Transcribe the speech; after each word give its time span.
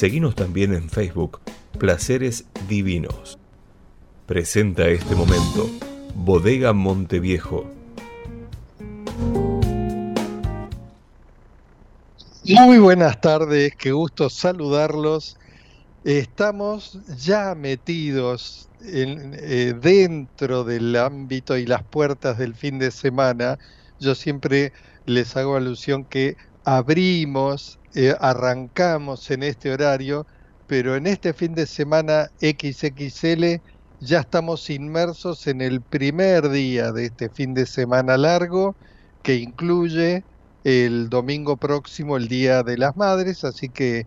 Seguimos 0.00 0.34
también 0.34 0.72
en 0.72 0.88
Facebook, 0.88 1.40
Placeres 1.78 2.46
Divinos. 2.70 3.38
Presenta 4.24 4.88
este 4.88 5.14
momento, 5.14 5.68
Bodega 6.14 6.72
Monteviejo. 6.72 7.70
Muy 12.46 12.78
buenas 12.78 13.20
tardes, 13.20 13.76
qué 13.76 13.92
gusto 13.92 14.30
saludarlos. 14.30 15.36
Estamos 16.04 16.98
ya 17.22 17.54
metidos 17.54 18.70
eh, 18.82 19.74
dentro 19.82 20.64
del 20.64 20.96
ámbito 20.96 21.58
y 21.58 21.66
las 21.66 21.82
puertas 21.82 22.38
del 22.38 22.54
fin 22.54 22.78
de 22.78 22.90
semana. 22.90 23.58
Yo 23.98 24.14
siempre 24.14 24.72
les 25.04 25.36
hago 25.36 25.56
alusión 25.56 26.06
que 26.06 26.38
abrimos 26.70 27.80
eh, 27.94 28.14
arrancamos 28.20 29.28
en 29.32 29.42
este 29.42 29.72
horario, 29.72 30.24
pero 30.68 30.94
en 30.94 31.08
este 31.08 31.32
fin 31.34 31.52
de 31.54 31.66
semana 31.66 32.30
XXL 32.40 33.60
ya 33.98 34.20
estamos 34.20 34.70
inmersos 34.70 35.48
en 35.48 35.62
el 35.62 35.82
primer 35.82 36.48
día 36.48 36.92
de 36.92 37.06
este 37.06 37.28
fin 37.28 37.54
de 37.54 37.66
semana 37.66 38.16
largo 38.16 38.76
que 39.24 39.34
incluye 39.34 40.22
el 40.62 41.08
domingo 41.10 41.56
próximo, 41.56 42.16
el 42.16 42.28
Día 42.28 42.62
de 42.62 42.78
las 42.78 42.96
Madres, 42.96 43.42
así 43.42 43.68
que 43.68 44.06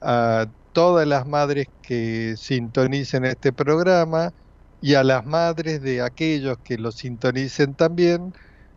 a 0.00 0.46
todas 0.72 1.06
las 1.06 1.26
madres 1.28 1.68
que 1.82 2.34
sintonicen 2.36 3.24
este 3.24 3.52
programa 3.52 4.32
y 4.80 4.94
a 4.94 5.04
las 5.04 5.24
madres 5.26 5.80
de 5.82 6.02
aquellos 6.02 6.58
que 6.64 6.76
lo 6.78 6.90
sintonicen 6.90 7.74
también, 7.74 8.34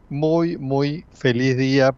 muy, 0.09 0.57
muy 0.57 1.05
feliz 1.11 1.57
día 1.57 1.95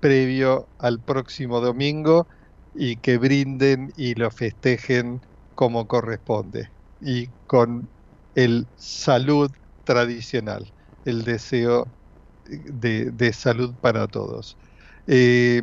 previo 0.00 0.66
al 0.78 1.00
próximo 1.00 1.60
domingo 1.60 2.26
y 2.74 2.96
que 2.96 3.18
brinden 3.18 3.92
y 3.96 4.14
lo 4.14 4.30
festejen 4.30 5.20
como 5.54 5.88
corresponde 5.88 6.70
y 7.00 7.28
con 7.46 7.88
el 8.34 8.66
salud 8.76 9.50
tradicional, 9.84 10.72
el 11.04 11.24
deseo 11.24 11.88
de, 12.48 13.32
salud 13.32 13.74
para 13.80 14.06
todos. 14.06 14.56
Eh, 15.06 15.62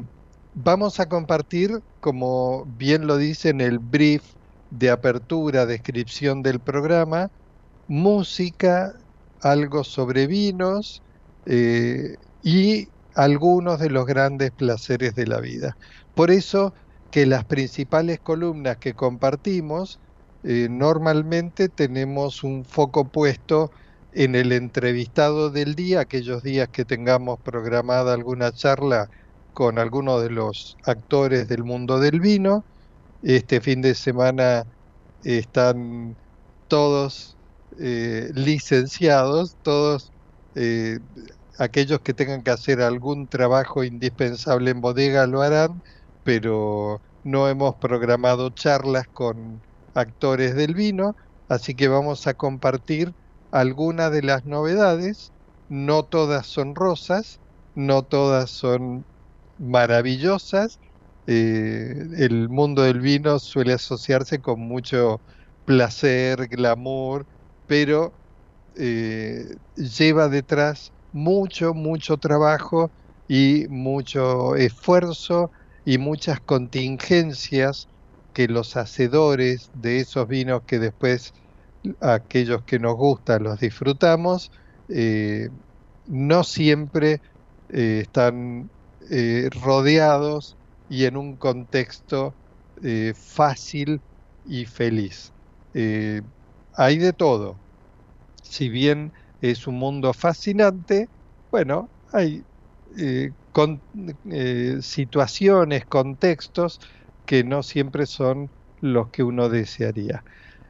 vamos 0.53 0.99
a 0.99 1.07
compartir, 1.07 1.81
como 1.99 2.65
bien 2.65 3.07
lo 3.07 3.17
dice 3.17 3.49
en 3.49 3.61
el 3.61 3.79
brief 3.79 4.23
de 4.71 4.89
apertura, 4.89 5.65
descripción 5.65 6.43
del 6.43 6.59
programa, 6.59 7.29
música, 7.87 8.93
algo 9.41 9.83
sobre 9.83 10.27
vinos 10.27 11.01
eh, 11.45 12.17
y 12.41 12.89
algunos 13.15 13.79
de 13.79 13.89
los 13.89 14.05
grandes 14.05 14.51
placeres 14.51 15.15
de 15.15 15.27
la 15.27 15.39
vida. 15.39 15.77
Por 16.13 16.31
eso 16.31 16.73
que 17.11 17.25
las 17.25 17.45
principales 17.45 18.19
columnas 18.19 18.77
que 18.77 18.93
compartimos 18.93 19.99
eh, 20.43 20.67
normalmente 20.69 21.69
tenemos 21.69 22.43
un 22.43 22.65
foco 22.65 23.05
puesto 23.05 23.71
en 24.13 24.35
el 24.35 24.51
entrevistado 24.51 25.49
del 25.49 25.75
día, 25.75 26.01
aquellos 26.01 26.43
días 26.43 26.69
que 26.69 26.85
tengamos 26.85 27.39
programada 27.39 28.13
alguna 28.13 28.51
charla 28.51 29.09
con 29.53 29.79
alguno 29.79 30.19
de 30.19 30.29
los 30.29 30.77
actores 30.83 31.47
del 31.47 31.63
mundo 31.63 31.99
del 31.99 32.19
vino. 32.19 32.63
Este 33.23 33.61
fin 33.61 33.81
de 33.81 33.95
semana 33.95 34.65
están 35.23 36.15
todos 36.67 37.37
eh, 37.79 38.29
licenciados, 38.33 39.57
todos 39.63 40.11
eh, 40.55 40.99
aquellos 41.57 42.01
que 42.01 42.13
tengan 42.13 42.43
que 42.43 42.51
hacer 42.51 42.81
algún 42.81 43.27
trabajo 43.27 43.83
indispensable 43.83 44.71
en 44.71 44.81
bodega 44.81 45.27
lo 45.27 45.41
harán, 45.41 45.81
pero 46.23 47.01
no 47.23 47.47
hemos 47.49 47.75
programado 47.75 48.49
charlas 48.51 49.07
con 49.11 49.61
actores 49.93 50.55
del 50.55 50.75
vino, 50.75 51.15
así 51.47 51.75
que 51.75 51.87
vamos 51.87 52.27
a 52.27 52.33
compartir 52.35 53.15
algunas 53.51 54.11
de 54.11 54.23
las 54.23 54.45
novedades. 54.45 55.33
No 55.67 56.05
todas 56.05 56.47
son 56.47 56.75
rosas, 56.75 57.39
no 57.73 58.03
todas 58.03 58.51
son 58.51 59.05
maravillosas. 59.57 60.79
Eh, 61.27 61.93
el 62.17 62.49
mundo 62.49 62.83
del 62.83 62.99
vino 63.01 63.39
suele 63.39 63.73
asociarse 63.73 64.39
con 64.41 64.59
mucho 64.61 65.23
placer, 65.65 66.47
glamour, 66.47 67.27
pero 67.65 68.13
eh, 68.75 69.55
lleva 69.75 70.29
detrás 70.29 70.93
mucho, 71.15 71.73
mucho 71.73 72.17
trabajo 72.17 72.91
y 73.27 73.67
mucho 73.69 74.55
esfuerzo 74.57 75.49
y 75.85 75.97
muchas 75.97 76.41
contingencias 76.41 77.87
que 78.33 78.49
los 78.49 78.75
hacedores 78.75 79.69
de 79.73 80.01
esos 80.01 80.27
vinos 80.27 80.63
que 80.67 80.77
después 80.77 81.31
aquellos 82.01 82.63
que 82.65 82.79
nos 82.79 82.95
gustan 82.95 83.43
los 83.43 83.59
disfrutamos, 83.59 84.49
eh, 84.89 85.47
no 86.05 86.43
siempre 86.43 87.21
eh, 87.69 88.01
están 88.03 88.69
eh, 89.09 89.49
rodeados 89.63 90.57
y 90.89 91.05
en 91.05 91.15
un 91.17 91.37
contexto 91.37 92.35
fácil 93.15 94.01
y 94.43 94.65
feliz. 94.65 95.31
hay 96.73 96.97
de 96.97 97.13
todo. 97.13 97.61
Si 98.43 98.67
bien 98.69 99.13
es 99.51 99.67
un 99.67 99.75
mundo 99.75 100.13
fascinante. 100.13 101.07
Bueno, 101.51 101.91
hay 102.11 102.45
eh, 102.97 103.31
eh, 104.31 104.77
situaciones, 104.81 105.85
contextos 105.87 106.79
que 107.25 107.43
no 107.43 107.63
siempre 107.63 108.05
son 108.05 108.51
los 108.79 109.09
que 109.11 109.23
uno 109.23 109.49
desearía. 109.49 110.23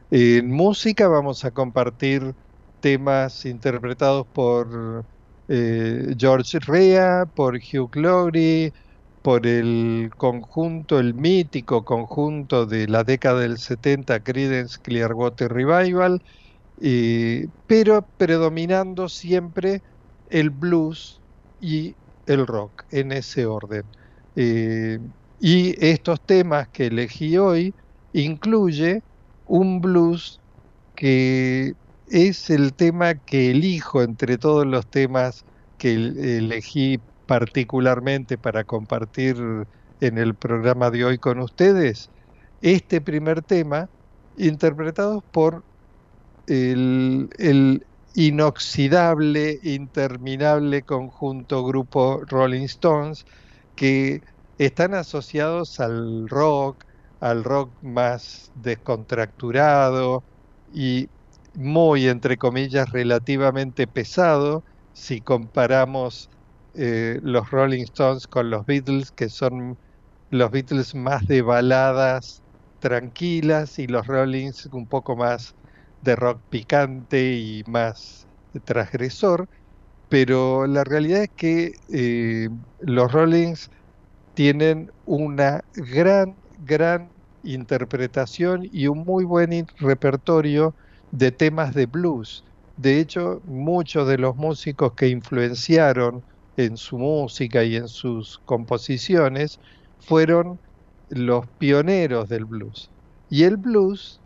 En 0.10 0.50
música 0.52 1.08
vamos 1.08 1.46
a 1.46 1.52
compartir 1.52 2.34
temas 2.80 3.46
interpretados 3.46 4.28
por 4.32 5.06
eh, 5.48 6.16
George 6.18 6.60
Rea, 6.62 7.26
por 7.34 7.56
Hugh 7.58 7.96
Laurie, 7.96 8.72
por 9.22 9.48
el 9.48 10.10
conjunto, 10.18 11.00
el 11.00 11.16
mítico 11.16 11.84
conjunto 11.84 12.66
de 12.66 12.88
la 12.88 13.04
década 13.04 13.42
del 13.42 13.58
70, 13.58 14.22
Creedence 14.22 14.78
Clearwater 14.82 15.52
Revival, 15.52 16.20
pero 16.78 18.08
predominando 18.18 19.10
siempre 19.10 19.82
el 20.30 20.50
blues 20.50 21.22
y 21.60 21.96
el 22.26 22.48
rock 22.48 22.84
en 22.92 23.12
ese 23.12 23.46
orden. 23.46 23.84
Eh, 24.36 25.00
y 25.40 25.76
estos 25.86 26.22
temas 26.26 26.70
que 26.70 26.88
elegí 26.88 27.38
hoy 27.38 27.74
incluye 28.14 29.04
un 29.46 29.82
blues 29.82 30.42
que 30.96 31.74
es 32.08 32.50
el 32.50 32.74
tema 32.74 33.16
que 33.16 33.52
elijo 33.52 34.02
entre 34.02 34.38
todos 34.38 34.66
los 34.66 34.88
temas 34.90 35.46
que 35.78 35.94
elegí 35.94 37.00
particularmente 37.26 38.38
para 38.38 38.64
compartir 38.64 39.38
en 40.00 40.18
el 40.18 40.36
programa 40.36 40.92
de 40.92 41.06
hoy 41.06 41.18
con 41.20 41.40
ustedes. 41.40 42.12
Este 42.62 43.02
primer 43.02 43.42
tema, 43.44 43.90
interpretado 44.38 45.22
por 45.32 45.66
el, 46.48 47.86
inoxidable, 48.14 49.60
interminable 49.64 50.84
conjunto 50.84 51.66
grupo 51.66 52.22
Rolling 52.28 52.64
Stones, 52.66 53.26
que 53.76 54.22
están 54.58 54.94
asociados 54.94 55.80
al 55.80 56.30
rock, 56.30 56.86
al 57.20 57.44
rock 57.44 57.72
más 57.82 58.52
descontracturado 58.56 60.24
y 60.74 61.10
muy, 61.56 62.08
entre 62.08 62.38
comillas, 62.38 62.90
relativamente 62.92 63.88
pesado, 63.88 64.64
si 64.94 65.22
comparamos 65.22 66.30
eh, 66.74 67.20
los 67.24 67.50
Rolling 67.52 67.84
Stones 67.84 68.28
con 68.28 68.50
los 68.50 68.66
Beatles, 68.66 69.12
que 69.12 69.30
son 69.30 69.78
los 70.30 70.52
Beatles 70.52 70.96
más 70.96 71.26
de 71.28 71.42
baladas 71.42 72.44
tranquilas 72.80 73.80
y 73.80 73.88
los 73.88 74.08
Rollings 74.08 74.68
un 74.68 74.88
poco 74.88 75.16
más 75.16 75.56
de 76.06 76.16
rock 76.16 76.44
picante 76.50 77.34
y 77.36 77.64
más 77.68 78.28
transgresor, 78.66 79.48
pero 80.10 80.68
la 80.68 80.84
realidad 80.86 81.24
es 81.24 81.30
que 81.36 81.74
eh, 81.90 82.50
los 82.80 83.12
Rollings 83.12 83.70
tienen 84.34 84.90
una 85.06 85.62
gran, 85.74 86.42
gran 86.58 87.14
interpretación 87.44 88.62
y 88.64 88.88
un 88.88 89.00
muy 89.06 89.24
buen 89.26 89.66
repertorio 89.78 90.76
de 91.12 91.32
temas 91.32 91.74
de 91.74 91.86
blues. 91.88 92.44
De 92.76 93.00
hecho, 93.00 93.42
muchos 93.44 94.08
de 94.08 94.18
los 94.18 94.36
músicos 94.36 94.94
que 94.96 95.08
influenciaron 95.10 96.24
en 96.58 96.78
su 96.78 96.98
música 96.98 97.64
y 97.64 97.76
en 97.78 97.88
sus 97.88 98.40
composiciones 98.46 99.60
fueron 100.00 100.60
los 101.08 101.46
pioneros 101.58 102.28
del 102.30 102.46
blues. 102.46 102.92
Y 103.30 103.44
el 103.44 103.58
blues, 103.58 104.22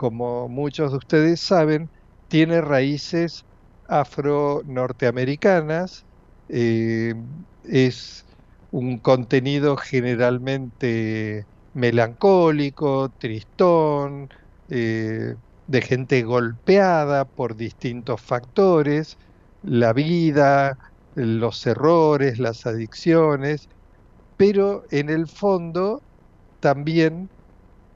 como 0.00 0.48
muchos 0.48 0.92
de 0.92 0.96
ustedes 0.98 1.42
saben, 1.42 1.90
tiene 2.28 2.60
raíces 2.62 3.44
afro-norteamericanas, 3.86 6.06
eh, 6.48 7.12
es 7.64 8.24
un 8.70 8.98
contenido 9.00 9.76
generalmente 9.76 11.44
melancólico, 11.74 13.10
tristón, 13.18 14.28
eh, 14.68 15.34
de 15.66 15.82
gente 15.82 16.22
golpeada 16.22 17.24
por 17.26 17.54
distintos 17.56 18.22
factores, 18.22 19.16
la 19.60 19.92
vida, 19.92 20.76
los 21.14 21.66
errores, 21.66 22.38
las 22.38 22.64
adicciones, 22.66 23.68
pero 24.36 24.82
en 24.90 25.10
el 25.10 25.28
fondo 25.28 26.02
también 26.60 27.30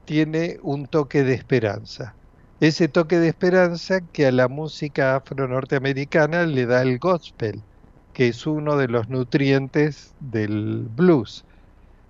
tiene 0.05 0.57
un 0.63 0.87
toque 0.87 1.23
de 1.23 1.33
esperanza. 1.33 2.17
Ese 2.59 2.87
toque 2.87 3.19
de 3.19 3.29
esperanza 3.29 4.01
que 4.01 4.27
a 4.27 4.31
la 4.31 4.47
música 4.47 5.15
afro-norteamericana 5.17 6.45
le 6.45 6.65
da 6.65 6.81
el 6.83 6.99
gospel, 6.99 7.65
que 8.13 8.29
es 8.29 8.47
uno 8.47 8.77
de 8.77 8.87
los 8.87 9.09
nutrientes 9.09 10.15
del 10.19 10.87
blues. 10.89 11.45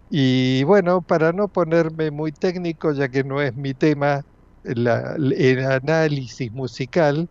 Y 0.10 0.64
bueno, 0.66 1.02
para 1.02 1.34
no 1.34 1.48
ponerme 1.50 2.12
muy 2.12 2.32
técnico, 2.32 2.92
ya 2.94 3.10
que 3.10 3.24
no 3.24 3.42
es 3.42 3.56
mi 3.56 3.74
tema 3.74 4.24
el 4.64 4.88
análisis 5.66 6.52
musical, 6.52 7.30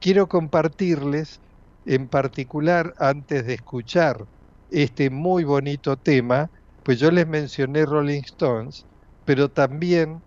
quiero 0.00 0.28
compartirles 0.28 1.42
en 1.84 2.08
particular 2.08 2.94
antes 2.98 3.46
de 3.46 3.54
escuchar 3.54 4.26
este 4.70 5.10
muy 5.10 5.44
bonito 5.44 5.96
tema, 5.96 6.50
pues 6.82 6.98
yo 7.00 7.10
les 7.10 7.26
mencioné 7.26 7.86
Rolling 7.86 8.22
Stones, 8.22 8.86
pero 9.24 9.48
también 9.48 10.22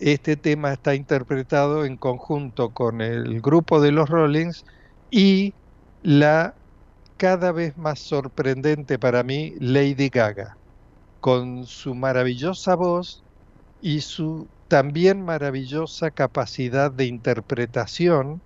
este 0.00 0.36
tema 0.36 0.72
está 0.72 0.94
interpretado 0.94 1.84
en 1.84 1.96
conjunto 1.96 2.70
con 2.70 3.00
el 3.00 3.40
grupo 3.40 3.80
de 3.80 3.92
los 3.92 4.08
Rollings 4.08 4.64
y 5.10 5.54
la 6.02 6.54
cada 7.16 7.52
vez 7.52 7.76
más 7.76 8.00
sorprendente 8.00 8.98
para 8.98 9.22
mí 9.22 9.54
Lady 9.60 10.08
Gaga, 10.08 10.56
con 11.20 11.66
su 11.66 11.94
maravillosa 11.94 12.74
voz 12.74 13.22
y 13.80 14.00
su 14.00 14.48
también 14.68 15.24
maravillosa 15.24 16.10
capacidad 16.10 16.90
de 16.90 17.06
interpretación. 17.06 18.42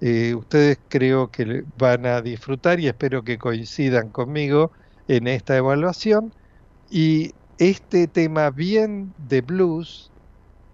Eh, 0.00 0.34
ustedes 0.34 0.78
creo 0.88 1.30
que 1.30 1.64
van 1.76 2.06
a 2.06 2.22
disfrutar 2.22 2.80
y 2.80 2.88
espero 2.88 3.22
que 3.24 3.38
coincidan 3.38 4.10
conmigo 4.10 4.72
en 5.08 5.26
esta 5.28 5.56
evaluación. 5.56 6.32
Y 6.90 7.32
este 7.58 8.08
tema 8.08 8.50
bien 8.50 9.14
de 9.18 9.42
blues 9.42 10.12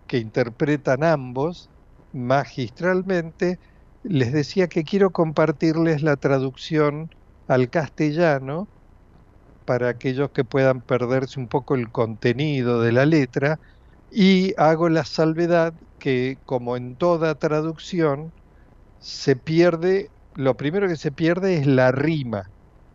que 0.06 0.19
interpretan 0.19 1.04
ambos 1.04 1.70
magistralmente, 2.12 3.58
les 4.02 4.32
decía 4.32 4.69
que 4.69 4.84
quiero 4.84 5.10
compartirles 5.12 6.02
la 6.02 6.16
traducción 6.16 7.10
al 7.48 7.70
castellano 7.70 8.69
para 9.64 9.88
aquellos 9.88 10.31
que 10.32 10.44
puedan 10.44 10.82
perderse 10.82 11.40
un 11.40 11.48
poco 11.48 11.75
el 11.75 11.90
contenido 11.90 12.81
de 12.82 12.92
la 12.92 13.06
letra 13.06 13.58
y 14.10 14.54
hago 14.58 14.88
la 14.88 15.04
salvedad 15.04 15.75
que 15.98 16.38
como 16.44 16.76
en 16.76 16.96
toda 16.96 17.34
traducción 17.37 18.32
se 18.98 19.37
pierde, 19.37 20.12
lo 20.34 20.56
primero 20.56 20.88
que 20.88 20.96
se 20.96 21.12
pierde 21.12 21.56
es 21.58 21.66
la 21.66 21.92
rima, 21.92 22.52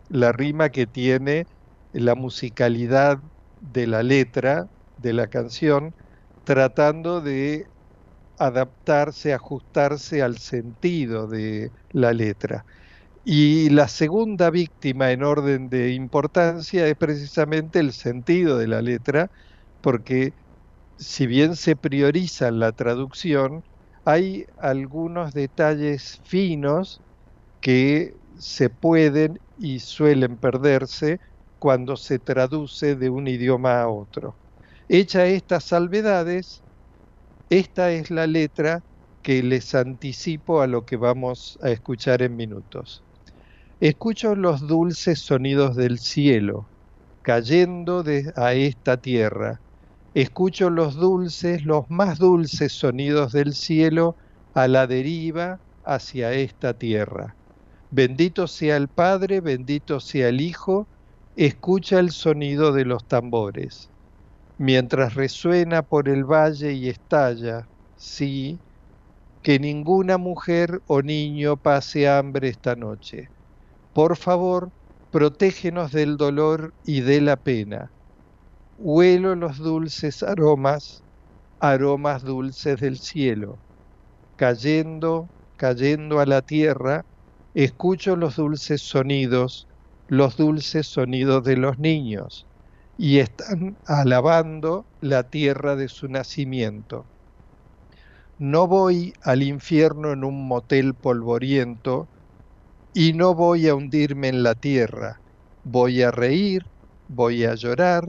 la 0.10 0.32
rima 0.32 0.70
que 0.70 0.88
tiene 0.88 1.48
la 1.92 2.16
musicalidad 2.16 3.20
de 3.60 3.88
la 3.88 4.04
letra 4.04 4.68
de 4.98 5.14
la 5.14 5.28
canción, 5.28 5.94
tratando 6.44 7.22
de 7.22 7.66
adaptarse, 8.38 9.34
ajustarse 9.34 10.22
al 10.22 10.38
sentido 10.40 11.28
de 11.28 11.72
la 11.92 12.14
letra. 12.14 12.66
Y 13.24 13.70
la 13.72 13.88
segunda 13.88 14.50
víctima 14.52 15.12
en 15.12 15.24
orden 15.24 15.70
de 15.70 15.94
importancia 15.94 16.88
es 16.88 16.96
precisamente 16.98 17.80
el 17.80 17.94
sentido 17.94 18.58
de 18.58 18.68
la 18.68 18.82
letra, 18.82 19.30
porque 19.82 20.34
si 20.98 21.28
bien 21.28 21.56
se 21.56 21.76
prioriza 21.76 22.52
la 22.52 22.72
traducción, 22.74 23.64
hay 24.06 24.46
algunos 24.58 25.34
detalles 25.34 26.20
finos 26.24 27.02
que 27.62 28.14
se 28.38 28.70
pueden 28.70 29.40
y 29.58 29.80
suelen 29.82 30.38
perderse 30.40 31.20
cuando 31.60 31.98
se 31.98 32.20
traduce 32.20 32.96
de 32.96 33.10
un 33.10 33.28
idioma 33.28 33.82
a 33.82 33.90
otro. 33.90 34.36
Hecha 34.88 35.28
estas 35.28 35.66
salvedades, 35.66 36.64
esta 37.50 37.92
es 37.92 38.10
la 38.10 38.26
letra 38.26 38.82
que 39.22 39.44
les 39.44 39.76
anticipo 39.76 40.62
a 40.62 40.68
lo 40.68 40.86
que 40.86 40.98
vamos 40.98 41.60
a 41.62 41.70
escuchar 41.70 42.22
en 42.22 42.36
minutos. 42.36 43.04
Escucho 43.80 44.36
los 44.36 44.68
dulces 44.68 45.20
sonidos 45.20 45.76
del 45.76 46.00
cielo 46.00 46.66
cayendo 47.22 48.04
de, 48.04 48.32
a 48.36 48.54
esta 48.54 48.98
tierra. 48.98 49.62
Escucho 50.14 50.70
los 50.70 50.96
dulces, 50.96 51.64
los 51.64 51.90
más 51.90 52.18
dulces 52.18 52.74
sonidos 52.74 53.34
del 53.34 53.54
cielo 53.54 54.16
a 54.54 54.68
la 54.68 54.88
deriva 54.88 55.60
hacia 55.84 56.34
esta 56.34 56.74
tierra. 56.74 57.36
Bendito 57.92 58.48
sea 58.48 58.78
el 58.78 58.88
Padre, 58.88 59.42
bendito 59.42 60.00
sea 60.00 60.30
el 60.30 60.42
Hijo, 60.42 60.88
escucha 61.46 62.00
el 62.00 62.12
sonido 62.12 62.74
de 62.74 62.84
los 62.84 63.08
tambores. 63.08 63.90
Mientras 64.58 65.14
resuena 65.14 65.84
por 65.84 66.10
el 66.10 66.26
valle 66.26 66.74
y 66.74 66.90
estalla, 66.90 67.70
sí, 67.96 68.60
que 69.42 69.58
ninguna 69.58 70.18
mujer 70.18 70.82
o 70.86 71.02
niño 71.02 71.56
pase 71.56 72.10
hambre 72.10 72.50
esta 72.50 72.76
noche. 72.76 73.30
Por 73.94 74.18
favor, 74.18 74.72
protégenos 75.12 75.94
del 75.94 76.18
dolor 76.18 76.74
y 76.84 77.00
de 77.00 77.22
la 77.22 77.38
pena. 77.38 77.94
Huelo 78.76 79.34
los 79.36 79.60
dulces 79.60 80.24
aromas, 80.24 81.06
aromas 81.62 82.22
dulces 82.22 82.82
del 82.82 82.98
cielo. 82.98 83.62
Cayendo, 84.36 85.30
cayendo 85.56 86.20
a 86.20 86.26
la 86.26 86.42
tierra, 86.42 87.06
escucho 87.54 88.18
los 88.18 88.36
dulces 88.36 88.82
sonidos 88.82 89.69
los 90.10 90.38
dulces 90.38 90.88
sonidos 90.88 91.44
de 91.44 91.56
los 91.58 91.80
niños 91.80 92.48
y 92.98 93.20
están 93.20 93.78
alabando 93.86 94.88
la 95.00 95.30
tierra 95.30 95.76
de 95.78 95.88
su 95.88 96.10
nacimiento. 96.10 97.10
No 98.40 98.68
voy 98.68 99.14
al 99.22 99.44
infierno 99.44 100.12
en 100.14 100.24
un 100.24 100.48
motel 100.48 100.96
polvoriento 100.96 102.10
y 102.94 103.14
no 103.14 103.36
voy 103.36 103.68
a 103.68 103.76
hundirme 103.76 104.30
en 104.30 104.44
la 104.44 104.56
tierra. 104.56 105.22
Voy 105.64 106.02
a 106.04 106.12
reír, 106.12 106.64
voy 107.08 107.46
a 107.46 107.56
llorar, 107.56 108.04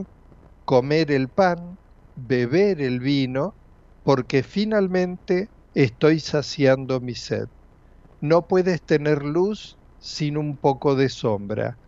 comer 0.65 1.11
el 1.11 1.29
pan, 1.29 1.79
beber 2.15 2.81
el 2.81 2.99
vino, 3.01 3.57
porque 4.03 4.43
finalmente 4.43 5.49
estoy 5.73 6.19
saciando 6.21 7.01
mi 7.01 7.15
sed. 7.15 7.47
No 8.21 8.47
puedes 8.47 8.83
tener 8.83 9.23
luz 9.23 9.79
sin 9.99 10.37
un 10.37 10.57
poco 10.59 10.95
de 10.95 11.09
sombra. 11.09 11.80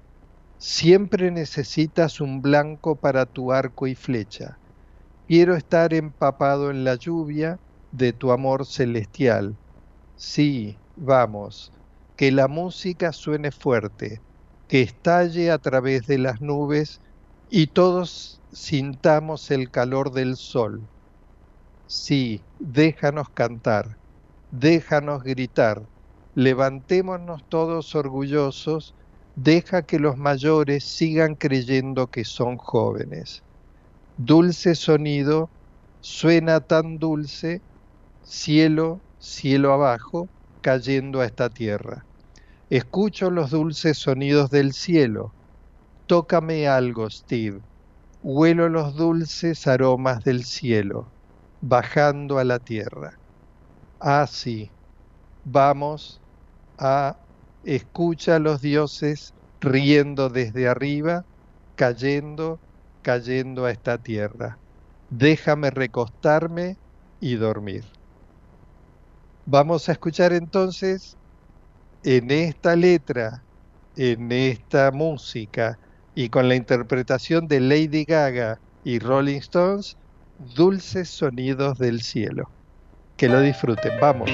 Siempre 0.66 1.30
necesitas 1.30 2.22
un 2.22 2.42
blanco 2.42 2.96
para 2.96 3.26
tu 3.26 3.52
arco 3.52 3.86
y 3.86 3.96
flecha. 3.96 4.60
Quiero 5.28 5.56
estar 5.56 5.94
empapado 5.94 6.72
en 6.72 6.84
la 6.86 6.96
lluvia 6.96 7.58
de 7.92 8.14
tu 8.14 8.32
amor 8.32 8.66
celestial. 8.66 9.58
Sí, 10.16 10.82
vamos, 10.96 11.72
que 12.16 12.32
la 12.32 12.48
música 12.48 13.14
suene 13.14 13.52
fuerte, 13.52 14.20
que 14.68 14.82
estalle 14.82 15.52
a 15.52 15.60
través 15.60 16.06
de 16.08 16.20
las 16.20 16.42
nubes 16.42 17.02
y 17.50 17.68
todos 17.68 18.42
sintamos 18.52 19.52
el 19.52 19.72
calor 19.72 20.12
del 20.12 20.36
sol. 20.38 20.90
Sí, 21.86 22.46
déjanos 22.58 23.28
cantar, 23.34 23.98
déjanos 24.50 25.24
gritar, 25.24 25.88
levantémonos 26.34 27.42
todos 27.50 27.96
orgullosos 27.96 28.96
deja 29.36 29.84
que 29.84 30.00
los 30.00 30.18
mayores 30.18 30.84
sigan 30.86 31.36
creyendo 31.36 32.08
que 32.08 32.26
son 32.26 32.58
jóvenes. 32.58 33.44
Dulce 34.18 34.76
sonido, 34.76 35.50
suena 36.02 36.62
tan 36.62 36.98
dulce, 37.00 37.62
cielo, 38.24 39.02
cielo 39.20 39.74
abajo, 39.74 40.30
cayendo 40.62 41.22
a 41.22 41.26
esta 41.26 41.50
tierra. 41.50 42.06
Escucho 42.70 43.30
los 43.30 43.52
dulces 43.52 43.98
sonidos 43.98 44.50
del 44.50 44.74
cielo. 44.74 45.34
Tócame 46.08 46.68
algo, 46.68 47.10
Steve. 47.10 47.60
Huelo 48.22 48.70
los 48.70 48.96
dulces 48.96 49.68
aromas 49.68 50.24
del 50.24 50.44
cielo, 50.46 51.12
bajando 51.62 52.40
a 52.40 52.44
la 52.44 52.60
tierra. 52.60 53.20
Ah, 54.00 54.28
vamos 55.46 56.22
a 56.78 57.23
escucha 57.64 58.36
a 58.36 58.40
los 58.40 58.62
dioses 58.62 59.34
riendo 59.60 60.30
desde 60.30 60.68
arriba, 60.68 61.24
cayendo, 61.76 62.60
cayendo 63.02 63.66
a 63.66 63.72
esta 63.72 63.98
tierra. 63.98 64.58
Déjame 65.10 65.70
recostarme 65.72 66.78
y 67.20 67.36
dormir. 67.36 67.84
Vamos 69.46 69.90
a 69.90 69.94
escuchar 69.94 70.34
entonces 70.34 71.18
en 72.04 72.32
esta 72.32 72.76
letra, 72.76 73.44
en 73.96 74.32
esta 74.32 74.92
música 74.92 75.78
y 76.16 76.30
con 76.30 76.48
la 76.50 76.56
interpretación 76.56 77.48
de 77.48 77.60
Lady 77.60 78.06
Gaga 78.06 78.58
y 78.84 79.00
Rolling 79.00 79.40
Stones, 79.40 79.96
Dulces 80.38 81.10
Sonidos 81.10 81.78
del 81.78 82.02
Cielo. 82.02 82.52
Que 83.16 83.30
lo 83.30 83.42
disfruten, 83.42 83.94
vamos. 84.00 84.30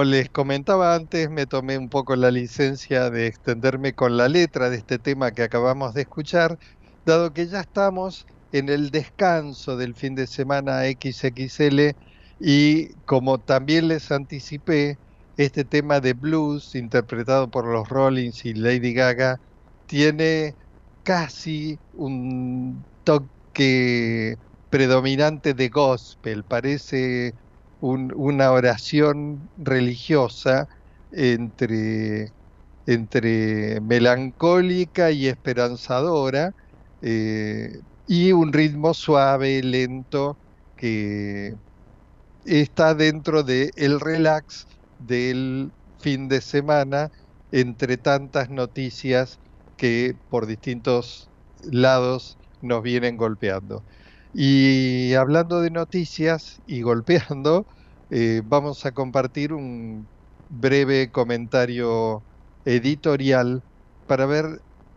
Como 0.00 0.10
les 0.12 0.30
comentaba 0.30 0.94
antes, 0.94 1.28
me 1.28 1.46
tomé 1.46 1.76
un 1.76 1.90
poco 1.90 2.16
la 2.16 2.30
licencia 2.30 3.10
de 3.10 3.26
extenderme 3.26 3.92
con 3.94 4.16
la 4.16 4.28
letra 4.30 4.70
de 4.70 4.78
este 4.78 4.98
tema 4.98 5.32
que 5.32 5.42
acabamos 5.42 5.92
de 5.92 6.00
escuchar, 6.02 6.58
dado 7.04 7.34
que 7.34 7.46
ya 7.46 7.60
estamos 7.60 8.24
en 8.50 8.70
el 8.70 8.90
descanso 8.90 9.76
del 9.76 9.94
fin 9.94 10.14
de 10.14 10.26
semana 10.26 10.84
XXL 10.84 11.90
y 12.38 12.94
como 13.04 13.40
también 13.40 13.88
les 13.88 14.10
anticipé, 14.10 14.96
este 15.36 15.66
tema 15.66 16.00
de 16.00 16.14
blues 16.14 16.74
interpretado 16.74 17.50
por 17.50 17.66
los 17.66 17.86
Rollins 17.90 18.46
y 18.46 18.54
Lady 18.54 18.94
Gaga 18.94 19.38
tiene 19.84 20.56
casi 21.02 21.78
un 21.92 22.86
toque 23.04 24.36
predominante 24.70 25.52
de 25.52 25.68
gospel, 25.68 26.42
parece 26.44 27.34
una 27.80 28.52
oración 28.52 29.50
religiosa 29.56 30.66
entre, 31.12 32.32
entre 32.86 33.80
melancólica 33.80 35.10
y 35.10 35.26
esperanzadora 35.28 36.52
eh, 37.02 37.80
y 38.06 38.32
un 38.32 38.52
ritmo 38.52 38.94
suave, 38.94 39.62
lento, 39.62 40.38
que 40.76 41.54
está 42.44 42.94
dentro 42.94 43.42
del 43.42 43.70
el 43.76 44.00
relax 44.00 44.66
del 44.98 45.72
fin 45.98 46.28
de 46.28 46.40
semana 46.40 47.10
entre 47.50 47.96
tantas 47.98 48.50
noticias 48.50 49.40
que 49.76 50.14
por 50.28 50.46
distintos 50.46 51.30
lados 51.62 52.38
nos 52.60 52.82
vienen 52.82 53.16
golpeando. 53.16 53.84
Y 54.32 55.14
hablando 55.14 55.60
de 55.60 55.70
noticias 55.70 56.60
y 56.64 56.82
golpeando, 56.82 57.66
eh, 58.10 58.42
vamos 58.44 58.84
a 58.86 58.92
compartir 58.92 59.52
un 59.52 60.08
breve 60.48 61.10
comentario 61.10 62.24
editorial 62.64 63.62
para 64.06 64.26
ver 64.26 64.46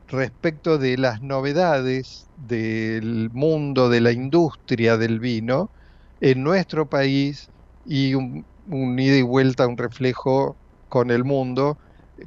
respecto 0.07 0.77
de 0.77 0.97
las 0.97 1.21
novedades 1.21 2.29
del 2.35 3.29
mundo 3.31 3.89
de 3.89 4.01
la 4.01 4.11
industria 4.11 4.97
del 4.97 5.19
vino 5.19 5.71
en 6.19 6.43
nuestro 6.43 6.87
país 6.89 7.49
y 7.83 8.13
un, 8.15 8.45
un 8.65 8.99
ida 8.99 9.17
y 9.17 9.21
vuelta, 9.23 9.67
un 9.67 9.77
reflejo 9.77 10.57
con 10.87 11.09
el 11.11 11.23
mundo, 11.23 11.77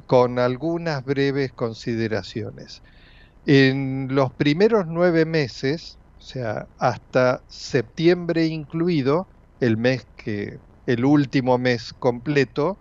con 0.05 0.39
algunas 0.39 1.03
breves 1.03 1.51
consideraciones. 1.53 2.81
En 3.45 4.07
los 4.11 4.33
primeros 4.35 4.85
nueve 4.87 5.25
meses, 5.25 5.99
sea, 6.27 6.65
hasta 6.77 7.41
septiembre 7.47 8.45
incluido, 8.47 9.29
el 9.59 9.77
mes 9.77 10.03
que, 10.15 10.57
el 10.85 11.05
último 11.05 11.57
mes 11.57 11.93
completo, 11.99 12.79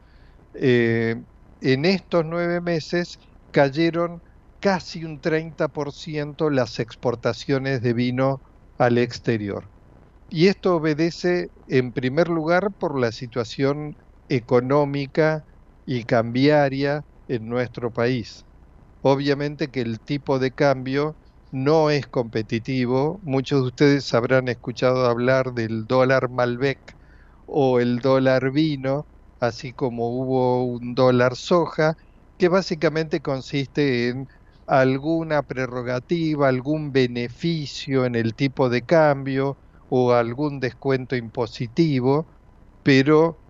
eh, 0.54 1.16
en 1.61 1.85
estos 1.87 2.24
nueve 2.26 2.61
meses 2.61 3.18
cayeron 3.52 4.20
casi 4.61 5.04
un 5.04 5.20
30% 5.20 6.50
las 6.50 6.78
exportaciones 6.80 7.82
de 7.82 7.94
vino 7.94 8.42
al 8.78 8.98
exterior. 8.98 9.70
Y 10.28 10.48
esto 10.48 10.76
obedece 10.76 11.48
en 11.66 11.92
primer 11.92 12.28
lugar 12.28 12.68
por 12.78 12.98
la 13.00 13.12
situación 13.12 13.94
económica 14.28 15.44
y 15.85 16.04
cambiaria 16.04 17.02
en 17.28 17.46
nuestro 17.48 17.92
país. 17.92 18.44
Obviamente 19.00 19.70
que 19.70 19.80
el 19.82 20.00
tipo 20.00 20.38
de 20.38 20.52
cambio 20.52 21.16
no 21.64 21.90
es 21.90 22.06
competitivo. 22.06 23.20
Muchos 23.22 23.62
de 23.62 23.68
ustedes 23.68 24.14
habrán 24.14 24.48
escuchado 24.48 25.06
hablar 25.06 25.52
del 25.54 25.86
dólar 25.86 26.28
Malbec 26.30 26.80
o 27.46 27.80
el 27.80 28.00
dólar 28.00 28.52
vino, 28.52 29.08
así 29.40 29.72
como 29.72 30.08
hubo 30.10 30.64
un 30.66 30.94
dólar 30.94 31.36
soja, 31.36 31.94
que 32.36 32.48
básicamente 32.48 33.20
consiste 33.22 34.08
en 34.08 34.26
alguna 34.66 35.42
prerrogativa, 35.44 36.48
algún 36.48 36.92
beneficio 36.92 38.04
en 38.04 38.14
el 38.16 38.34
tipo 38.34 38.68
de 38.68 38.84
cambio 38.84 39.58
o 39.88 40.12
algún 40.12 40.60
descuento 40.60 41.16
impositivo, 41.16 42.28
pero 42.82 43.44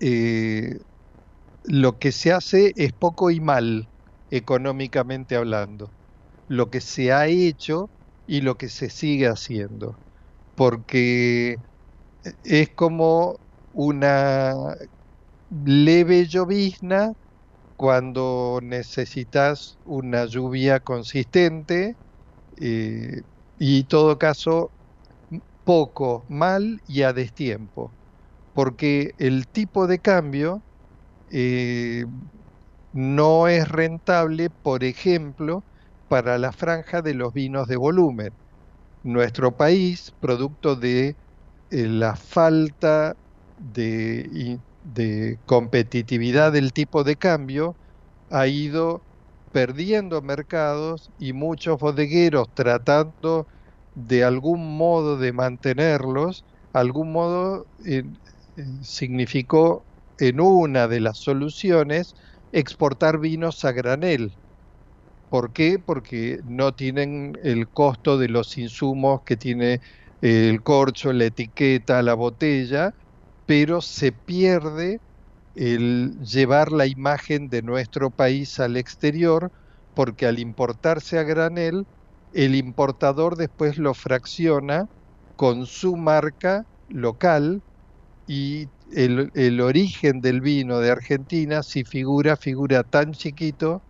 eh, 0.00 0.78
lo 1.64 1.98
que 1.98 2.12
se 2.12 2.32
hace 2.32 2.72
es 2.76 2.92
poco 2.92 3.30
y 3.30 3.40
mal 3.40 3.90
económicamente 4.30 5.36
hablando, 5.36 5.94
lo 6.52 6.70
que 6.70 6.80
se 6.80 7.12
ha 7.12 7.26
hecho 7.28 7.90
y 8.26 8.42
lo 8.42 8.56
que 8.56 8.68
se 8.68 8.90
sigue 8.90 9.26
haciendo, 9.28 10.00
porque 10.54 11.56
es 12.44 12.70
como 12.76 13.40
una 13.72 14.54
leve 15.50 16.26
llovizna 16.26 17.12
cuando 17.76 18.60
necesitas 18.62 19.78
una 19.84 20.26
lluvia 20.26 20.80
consistente 20.80 21.96
eh, 22.58 23.22
y 23.56 23.84
todo 23.86 24.18
caso 24.18 24.72
poco, 25.64 26.26
mal 26.28 26.80
y 26.86 27.02
a 27.02 27.12
destiempo, 27.12 27.96
porque 28.52 29.12
el 29.18 29.48
tipo 29.48 29.86
de 29.86 30.00
cambio 30.00 30.64
eh, 31.30 32.04
no 32.92 33.48
es 33.48 33.68
rentable, 33.68 34.50
por 34.62 34.84
ejemplo, 34.84 35.64
para 36.12 36.36
la 36.36 36.52
franja 36.52 37.00
de 37.00 37.14
los 37.14 37.32
vinos 37.32 37.68
de 37.68 37.76
volumen. 37.76 38.34
Nuestro 39.02 39.56
país, 39.56 40.12
producto 40.20 40.76
de 40.76 41.16
eh, 41.70 41.86
la 41.88 42.16
falta 42.16 43.16
de, 43.56 44.60
competitividad 45.46 46.52
del 46.52 46.74
tipo 46.74 47.02
de 47.02 47.16
cambio, 47.16 47.76
ha 48.30 48.46
ido 48.46 49.00
perdiendo 49.52 50.20
mercados 50.20 51.10
y 51.18 51.32
muchos 51.32 51.78
bodegueros 51.78 52.46
tratando 52.52 53.46
de 53.94 54.22
algún 54.22 54.76
modo 54.76 55.16
de 55.16 55.32
mantenerlos, 55.32 56.44
algún 56.74 57.10
modo 57.12 57.64
eh, 57.86 58.04
significó 58.82 59.82
en 60.18 60.42
una 60.42 60.88
de 60.88 61.00
las 61.00 61.16
soluciones 61.20 62.12
exportar 62.52 63.18
vinos 63.18 63.64
a 63.64 63.72
granel. 63.72 64.36
¿Por 65.32 65.52
qué? 65.54 65.78
Porque 65.78 66.40
no 66.44 66.74
tienen 66.74 67.32
el 67.42 67.70
costo 67.70 68.18
de 68.18 68.28
los 68.28 68.58
insumos 68.58 69.22
que 69.24 69.38
tiene 69.38 69.80
el 70.20 70.62
corcho, 70.62 71.10
la 71.14 71.24
etiqueta, 71.26 72.02
la 72.02 72.12
botella, 72.12 72.90
pero 73.46 73.80
se 73.80 74.12
pierde 74.12 74.98
el 75.54 76.18
llevar 76.20 76.72
la 76.72 76.86
imagen 76.86 77.48
de 77.48 77.62
nuestro 77.62 78.10
país 78.10 78.58
al 78.60 78.76
exterior, 78.76 79.50
porque 79.94 80.26
al 80.26 80.38
importarse 80.38 81.18
a 81.18 81.22
granel, 81.24 81.86
el 82.32 82.54
importador 82.54 83.36
después 83.36 83.78
lo 83.78 83.94
fracciona 83.94 84.84
con 85.36 85.66
su 85.66 85.96
marca 85.96 86.64
local 86.88 87.62
y 88.26 88.66
el, 88.92 89.60
origen 89.60 90.20
del 90.20 90.40
vino 90.40 90.80
de 90.80 90.90
Argentina, 90.90 91.62
si 91.62 91.84
figura, 91.84 92.36
figura 92.36 92.84
tan 92.84 93.12
chiquito 93.12 93.82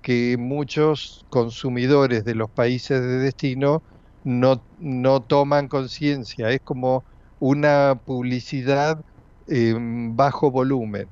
que 0.00 0.36
muchos 0.38 1.24
consumidores 1.28 2.24
de 2.24 2.34
los 2.34 2.50
países 2.50 3.00
de 3.02 3.18
destino 3.18 3.82
no, 4.22 4.66
no 4.78 5.22
toman 5.22 5.68
conciencia. 5.68 6.50
Es 6.50 6.60
como 6.64 7.04
una 7.38 8.00
publicidad 8.04 9.00
en 9.46 10.16
bajo 10.16 10.50
volumen. 10.50 11.06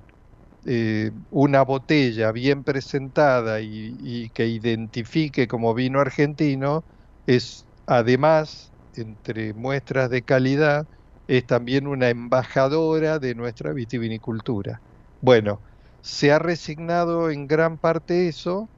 Eh, 0.65 1.13
una 1.31 1.63
botella 1.63 2.33
bien 2.33 2.65
presentada 2.65 3.61
y, 3.61 3.97
y, 4.01 4.31
que 4.31 4.47
identifique 4.49 5.49
como 5.49 5.75
vino 5.75 6.01
argentino 6.01 6.85
es 7.27 7.67
además, 7.87 8.73
entre 8.95 9.55
muestras 9.55 10.11
de 10.11 10.23
calidad, 10.23 10.85
es 11.27 11.47
también 11.47 11.87
una 11.87 12.11
embajadora 12.11 13.19
de 13.19 13.35
nuestra 13.35 13.73
vitivinicultura. 13.73 14.81
Bueno, 15.21 15.63
se 16.01 16.33
ha 16.33 16.39
resignado 16.39 17.31
en 17.31 17.47
gran 17.47 17.79
parte 17.79 18.29
eso 18.29 18.71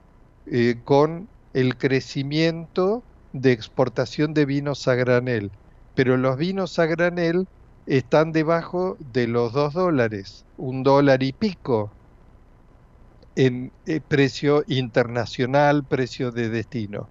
eh, 0.46 0.83
con 0.85 1.31
el 1.53 1.76
crecimiento 1.79 3.05
de 3.33 3.53
exportación 3.53 4.35
de 4.35 4.46
vinos 4.46 4.87
a 4.88 4.94
granel, 4.94 5.50
pero 5.94 6.16
los 6.16 6.37
vinos 6.37 6.79
a 6.79 6.87
granel 6.87 7.46
están 7.87 8.33
debajo 8.33 8.96
de 9.00 9.26
los 9.29 9.53
dos 9.53 9.74
dólares, 9.74 10.46
un 10.57 10.83
dólar 10.83 11.22
y 11.22 11.33
pico 11.33 11.94
en 13.35 13.72
eh, 13.87 14.00
precio 14.00 14.62
internacional, 14.66 15.85
precio 15.87 16.31
de 16.33 16.48
destino. 16.50 17.11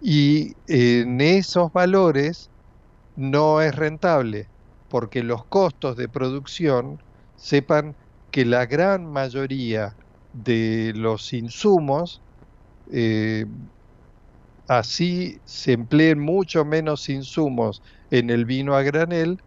Y 0.00 0.54
en 0.66 1.20
esos 1.20 1.72
valores 1.72 2.50
no 3.16 3.60
es 3.62 3.74
rentable 3.76 4.50
porque 4.88 5.22
los 5.24 5.46
costos 5.48 5.96
de 5.96 6.08
producción, 6.08 6.98
sepan 7.36 7.96
que 8.30 8.44
la 8.44 8.66
gran 8.66 9.06
mayoría 9.06 9.94
de 10.32 10.92
los 10.96 11.32
insumos, 11.32 12.22
eh, 12.92 13.46
así 14.68 15.40
se 15.44 15.72
empleen 15.72 16.18
mucho 16.18 16.64
menos 16.64 17.08
insumos 17.08 17.82
en 18.10 18.30
el 18.30 18.44
vino 18.44 18.74
a 18.74 18.82
granel, 18.82 19.38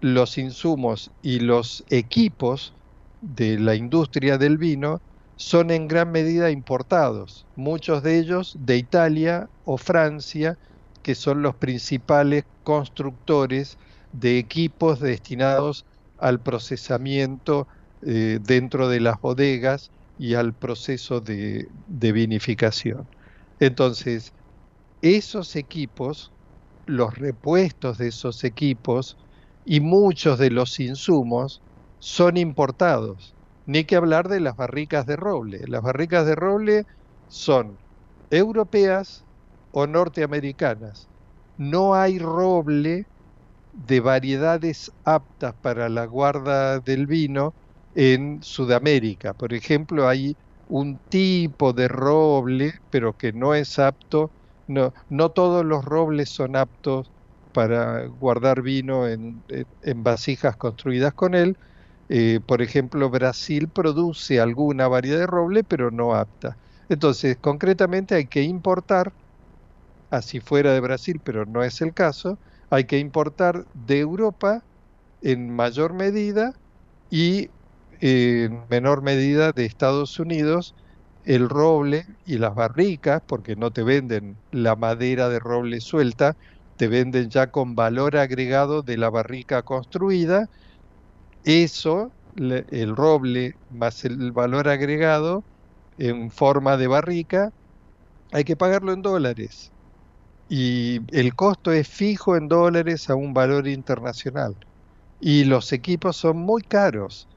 los 0.00 0.38
insumos 0.38 1.12
y 1.22 1.40
los 1.40 1.84
equipos 1.88 2.76
de 3.20 3.58
la 3.58 3.74
industria 3.74 4.38
del 4.38 4.58
vino 4.58 5.02
son 5.36 5.70
en 5.70 5.86
gran 5.88 6.10
medida 6.12 6.50
importados, 6.50 7.46
muchos 7.54 8.02
de 8.02 8.18
ellos 8.18 8.56
de 8.58 8.78
Italia 8.78 9.48
o 9.64 9.76
Francia, 9.78 10.56
que 11.02 11.14
son 11.14 11.42
los 11.42 11.56
principales 11.56 12.44
constructores 12.62 13.78
de 14.12 14.38
equipos 14.38 15.00
destinados 15.00 15.84
al 16.16 16.40
procesamiento 16.42 17.68
eh, 18.02 18.38
dentro 18.42 18.88
de 18.88 19.00
las 19.00 19.20
bodegas 19.20 19.90
y 20.16 20.34
al 20.34 20.54
proceso 20.54 21.20
de, 21.20 21.68
de 21.72 22.12
vinificación. 22.12 23.08
Entonces, 23.58 24.32
esos 25.00 25.56
equipos, 25.56 26.34
los 26.86 27.14
repuestos 27.16 27.98
de 27.98 28.08
esos 28.08 28.44
equipos 28.44 29.16
y 29.64 29.80
muchos 29.80 30.38
de 30.38 30.50
los 30.50 30.78
insumos 30.80 31.62
son 31.98 32.36
importados. 32.36 33.36
Ni 33.66 33.84
que 33.84 33.96
hablar 33.96 34.28
de 34.28 34.40
las 34.40 34.56
barricas 34.56 35.06
de 35.06 35.16
roble. 35.16 35.60
Las 35.68 35.82
barricas 35.82 36.26
de 36.26 36.34
roble 36.36 36.84
son 37.26 37.78
europeas 38.30 39.26
o 39.70 39.86
norteamericanas. 39.86 41.10
No 41.56 41.94
hay 41.96 42.18
roble 42.18 43.04
de 43.72 44.00
variedades 44.00 44.90
aptas 45.04 45.54
para 45.60 45.88
la 45.88 46.06
guarda 46.06 46.80
del 46.80 47.06
vino 47.06 47.54
en 47.96 48.42
Sudamérica. 48.42 49.34
Por 49.34 49.54
ejemplo, 49.54 50.08
hay 50.08 50.36
un 50.68 50.98
tipo 51.08 51.72
de 51.72 51.88
roble, 51.88 52.74
pero 52.90 53.14
que 53.14 53.32
no 53.32 53.54
es 53.54 53.78
apto, 53.78 54.32
no, 54.66 54.92
no 55.08 55.30
todos 55.30 55.64
los 55.64 55.84
robles 55.84 56.30
son 56.30 56.56
aptos 56.56 57.12
para 57.52 58.06
guardar 58.06 58.62
vino 58.62 59.08
en, 59.08 59.44
vasijas 59.96 60.56
construidas 60.56 61.14
con 61.14 61.34
él. 61.34 61.58
Eh, 62.08 62.40
por 62.46 62.62
ejemplo, 62.62 63.10
Brasil 63.10 63.70
produce 63.70 64.40
alguna 64.40 64.88
variedad 64.88 65.18
de 65.20 65.26
roble, 65.26 65.64
pero 65.64 65.90
no 65.90 66.14
apta. 66.14 66.58
Entonces, 66.88 67.38
concretamente 67.40 68.14
hay 68.14 68.28
que 68.28 68.42
importar, 68.42 69.14
así 70.10 70.40
fuera 70.40 70.72
de 70.72 70.80
Brasil, 70.80 71.20
pero 71.24 71.46
no 71.46 71.62
es 71.64 71.80
el 71.80 71.94
caso, 71.94 72.38
hay 72.70 72.84
que 72.86 72.98
importar 72.98 73.66
de 73.72 74.00
Europa 74.00 74.64
en 75.20 75.50
mayor 75.50 75.94
medida 75.94 76.52
y 77.10 77.50
en 78.00 78.66
menor 78.68 79.02
medida 79.02 79.52
de 79.52 79.64
Estados 79.66 80.18
Unidos 80.18 80.74
el 81.24 81.48
roble 81.48 82.04
y 82.24 82.38
las 82.38 82.54
barricas, 82.54 83.20
porque 83.26 83.56
no 83.56 83.70
te 83.72 83.82
venden 83.82 84.38
la 84.50 84.76
madera 84.76 85.28
de 85.28 85.40
roble 85.40 85.80
suelta, 85.80 86.34
te 86.76 86.88
venden 86.88 87.30
ya 87.30 87.48
con 87.48 87.74
valor 87.74 88.16
agregado 88.16 88.82
de 88.82 88.96
la 88.96 89.10
barrica 89.10 89.62
construida. 89.62 90.46
Eso, 91.44 92.12
el 92.36 92.96
roble 92.96 93.54
más 93.68 94.04
el 94.04 94.32
valor 94.32 94.68
agregado 94.68 95.44
en 95.98 96.30
forma 96.30 96.76
de 96.76 96.88
barrica, 96.88 97.50
hay 98.32 98.44
que 98.44 98.56
pagarlo 98.56 98.92
en 98.92 99.02
dólares. 99.02 99.72
Y 100.48 101.00
el 101.16 101.34
costo 101.34 101.72
es 101.72 101.88
fijo 101.88 102.36
en 102.36 102.48
dólares 102.48 103.10
a 103.10 103.16
un 103.16 103.34
valor 103.34 103.68
internacional. 103.68 104.54
Y 105.20 105.44
los 105.44 105.72
equipos 105.72 106.16
son 106.16 106.38
muy 106.38 106.62
caros 106.62 107.28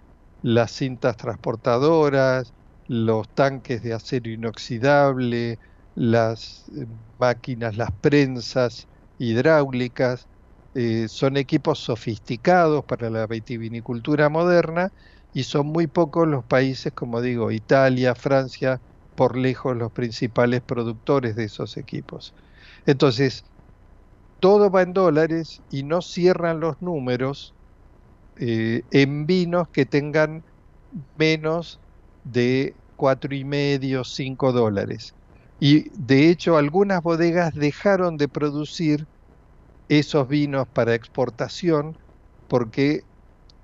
las 0.42 0.72
cintas 0.72 1.18
transportadoras, 1.18 2.54
los 2.88 3.30
tanques 3.34 3.82
de 3.84 3.94
acero 3.94 4.30
inoxidable, 4.32 5.58
las 5.94 6.70
eh, 6.70 6.86
máquinas, 7.18 7.76
las 7.78 7.90
prensas 8.02 8.88
hidráulicas, 9.18 10.28
eh, 10.74 11.08
son 11.10 11.38
equipos 11.38 11.80
sofisticados 11.80 12.84
para 12.86 13.10
la 13.10 13.28
vitivinicultura 13.28 14.30
moderna 14.30 14.90
y 15.32 15.44
son 15.44 15.68
muy 15.68 15.88
pocos 15.88 16.28
los 16.28 16.46
países, 16.46 16.94
como 16.94 17.22
digo, 17.22 17.52
Italia, 17.52 18.16
Francia, 18.16 18.80
por 19.16 19.38
lejos 19.38 19.76
los 19.76 19.92
principales 19.92 20.62
productores 20.64 21.36
de 21.36 21.46
esos 21.46 21.76
equipos. 21.78 22.34
Entonces, 22.86 23.44
todo 24.40 24.70
va 24.72 24.82
en 24.84 24.94
dólares 24.94 25.64
y 25.70 25.84
no 25.84 26.02
cierran 26.02 26.60
los 26.60 26.76
números 26.82 27.56
eh, 28.40 28.84
en 28.92 29.26
vinos 29.26 29.68
que 29.74 29.86
tengan 29.86 30.44
menos 31.16 31.82
de 32.24 32.78
cuatro 32.96 33.36
y 33.36 33.46
medio, 33.46 34.04
cinco 34.06 34.52
dólares. 34.54 35.16
Y 35.60 35.90
de 36.00 36.30
hecho 36.30 36.58
algunas 36.58 37.02
bodegas 37.02 37.54
dejaron 37.54 38.18
de 38.18 38.30
producir 38.30 39.06
esos 39.88 40.28
vinos 40.28 40.66
para 40.74 40.96
exportación 40.96 41.98
porque 42.48 43.04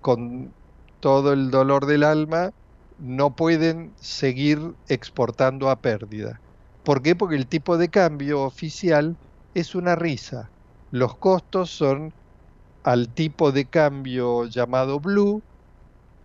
con 0.01 0.55
todo 0.99 1.33
el 1.33 1.51
dolor 1.51 1.85
del 1.85 2.03
alma 2.03 2.51
no 2.97 3.35
pueden 3.35 3.95
seguir 3.97 4.59
exportando 4.88 5.69
a 5.69 5.81
pérdida. 5.81 6.39
¿Por 6.83 7.01
qué? 7.01 7.15
Porque 7.15 7.35
el 7.35 7.47
tipo 7.49 7.77
de 7.77 7.89
cambio 7.89 8.43
oficial 8.43 9.17
es 9.53 9.75
una 9.75 9.95
risa. 9.95 10.51
Los 10.89 11.17
costos 11.17 11.71
son 11.71 12.13
al 12.86 13.13
tipo 13.15 13.52
de 13.54 13.69
cambio 13.69 14.45
llamado 14.48 15.02
blue 15.02 15.43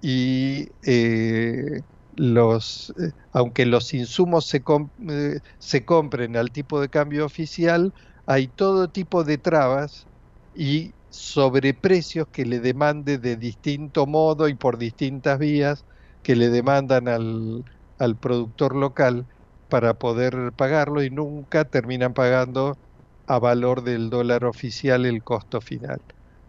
y 0.01 0.69
eh, 0.83 1.83
los, 2.13 2.93
eh, 3.01 3.13
aunque 3.33 3.67
los 3.67 3.93
insumos 3.95 4.47
se, 4.49 4.63
eh, 5.11 5.41
se 5.59 5.85
compren 5.85 6.37
al 6.37 6.51
tipo 6.53 6.81
de 6.81 6.89
cambio 6.89 7.25
oficial, 7.27 7.93
hay 8.27 8.49
todo 8.49 8.91
tipo 8.91 9.25
de 9.25 9.39
trabas 9.39 10.09
y 10.55 10.95
sobreprecios 11.09 12.27
que 12.33 12.45
le 12.47 12.61
demande 12.61 13.19
de 13.19 13.37
distinto 13.37 14.07
modo 14.07 14.49
y 14.49 14.55
por 14.57 14.79
distintas 14.79 15.39
vías 15.39 15.85
que 16.23 16.37
le 16.37 16.51
demandan 16.51 17.09
al, 17.09 17.65
al 17.99 18.19
productor 18.19 18.77
local 18.77 19.27
para 19.69 19.95
poder 19.95 20.53
pagarlo 20.57 21.03
y 21.03 21.11
nunca 21.11 21.65
terminan 21.65 22.15
pagando 22.15 22.79
a 23.27 23.39
valor 23.39 23.83
del 23.83 24.11
dólar 24.11 24.45
oficial 24.45 25.07
el 25.07 25.23
costo 25.25 25.61
final 25.61 26.01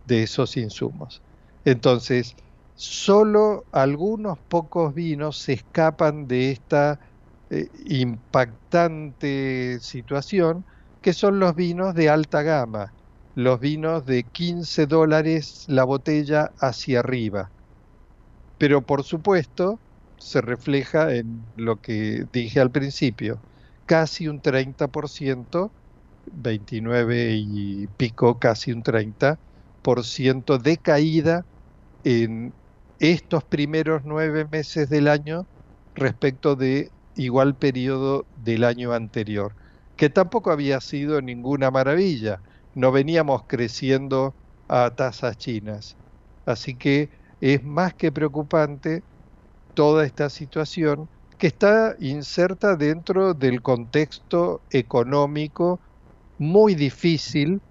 de 0.04 0.24
esos 0.24 0.58
insumos. 0.58 1.24
Entonces, 1.64 2.36
solo 2.74 3.68
algunos 3.72 4.40
pocos 4.48 4.94
vinos 4.94 5.40
se 5.40 5.54
escapan 5.54 6.28
de 6.28 6.52
esta 6.52 7.00
eh, 7.50 7.70
impactante 7.86 9.80
situación, 9.82 10.66
que 11.02 11.14
son 11.14 11.40
los 11.40 11.56
vinos 11.56 11.94
de 11.96 12.10
alta 12.10 12.42
gama, 12.44 12.96
los 13.34 13.60
vinos 13.60 14.06
de 14.06 14.24
15 14.30 14.88
dólares 14.88 15.64
la 15.68 15.84
botella 15.84 16.52
hacia 16.60 17.00
arriba. 17.00 17.52
Pero 18.58 18.86
por 18.86 19.04
supuesto, 19.04 19.82
se 20.18 20.42
refleja 20.42 21.14
en 21.16 21.52
lo 21.56 21.82
que 21.82 22.26
dije 22.32 22.60
al 22.60 22.72
principio, 22.72 23.44
casi 23.86 24.28
un 24.28 24.42
30%, 24.42 25.74
29 26.26 27.36
y 27.38 27.88
pico, 27.88 28.40
casi 28.40 28.72
un 28.72 28.84
30%, 28.84 29.40
de 29.84 30.78
caída 30.78 31.46
en 32.04 32.54
estos 33.00 33.44
primeros 33.44 34.04
nueve 34.06 34.46
meses 34.52 34.90
del 34.90 35.08
año 35.08 35.46
respecto 35.96 36.56
de 36.56 36.92
igual 37.16 37.56
periodo 37.56 38.26
del 38.44 38.64
año 38.64 38.94
anterior, 38.94 39.56
que 39.96 40.10
tampoco 40.10 40.52
había 40.52 40.80
sido 40.82 41.22
ninguna 41.22 41.72
maravilla, 41.72 42.42
no 42.76 42.92
veníamos 42.92 43.44
creciendo 43.48 44.36
a 44.68 44.92
tasas 44.96 45.38
chinas. 45.38 45.96
Así 46.46 46.76
que 46.76 47.10
es 47.40 47.64
más 47.64 47.94
que 47.96 48.12
preocupante 48.12 49.04
toda 49.74 50.06
esta 50.06 50.30
situación 50.30 51.10
que 51.38 51.48
está 51.48 51.96
inserta 52.00 52.76
dentro 52.76 53.34
del 53.34 53.62
contexto 53.64 54.62
económico 54.70 55.80
muy 56.38 56.76
difícil 56.76 57.62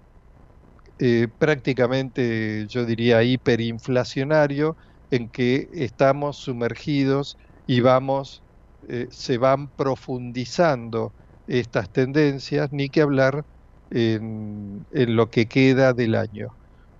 eh, 1.01 1.27
prácticamente, 1.37 2.67
yo 2.69 2.85
diría, 2.85 3.23
hiperinflacionario, 3.23 4.77
en 5.11 5.29
que 5.29 5.69
estamos 5.73 6.37
sumergidos 6.39 7.37
y 7.65 7.81
vamos, 7.81 8.43
eh, 8.87 9.07
se 9.11 9.37
van 9.37 9.71
profundizando 9.71 11.13
estas 11.47 11.91
tendencias, 11.91 12.69
ni 12.71 12.89
que 12.89 13.01
hablar 13.01 13.43
en, 13.89 14.85
en 14.91 15.15
lo 15.15 15.29
que 15.29 15.47
queda 15.47 15.93
del 15.93 16.15
año. 16.15 16.49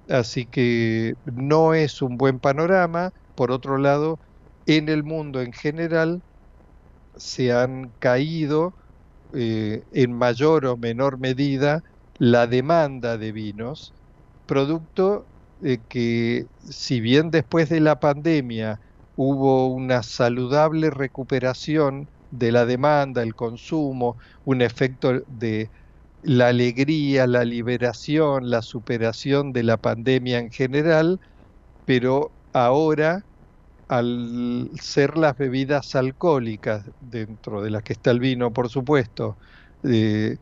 Así 0.09 0.47
que 0.47 1.15
no 1.25 1.73
es 1.73 2.01
un 2.01 2.17
buen 2.17 2.39
panorama. 2.39 3.11
Por 3.35 3.51
otro 3.51 3.77
lado, 3.77 4.19
en 4.65 4.89
el 4.89 5.03
mundo 5.03 5.41
en 5.41 5.53
general 5.53 6.21
se 7.15 7.51
han 7.53 7.91
caído 7.99 8.75
eh, 9.33 9.83
en 9.91 10.13
mayor 10.13 10.65
o 10.67 10.77
menor 10.77 11.19
medida 11.19 11.81
la 12.21 12.45
demanda 12.45 13.17
de 13.17 13.31
vinos, 13.31 13.95
producto 14.45 15.25
de 15.59 15.79
que 15.87 16.45
si 16.59 17.01
bien 17.01 17.31
después 17.31 17.67
de 17.69 17.79
la 17.79 17.99
pandemia 17.99 18.79
hubo 19.15 19.67
una 19.73 20.03
saludable 20.03 20.91
recuperación 20.91 22.07
de 22.29 22.51
la 22.51 22.67
demanda, 22.67 23.23
el 23.23 23.33
consumo, 23.33 24.17
un 24.45 24.61
efecto 24.61 25.21
de 25.27 25.71
la 26.21 26.49
alegría, 26.49 27.25
la 27.25 27.43
liberación, 27.43 28.51
la 28.51 28.61
superación 28.61 29.51
de 29.51 29.63
la 29.63 29.77
pandemia 29.77 30.37
en 30.39 30.51
general, 30.51 31.19
pero 31.85 32.35
ahora 32.53 33.25
al 33.87 34.71
ser 34.79 35.17
las 35.17 35.37
bebidas 35.37 35.95
alcohólicas, 35.95 36.91
dentro 36.99 37.63
de 37.63 37.71
las 37.71 37.83
que 37.83 37.93
está 37.93 38.11
el 38.11 38.19
vino, 38.19 38.53
por 38.53 38.69
supuesto, 38.69 39.37
eh, 39.83 40.37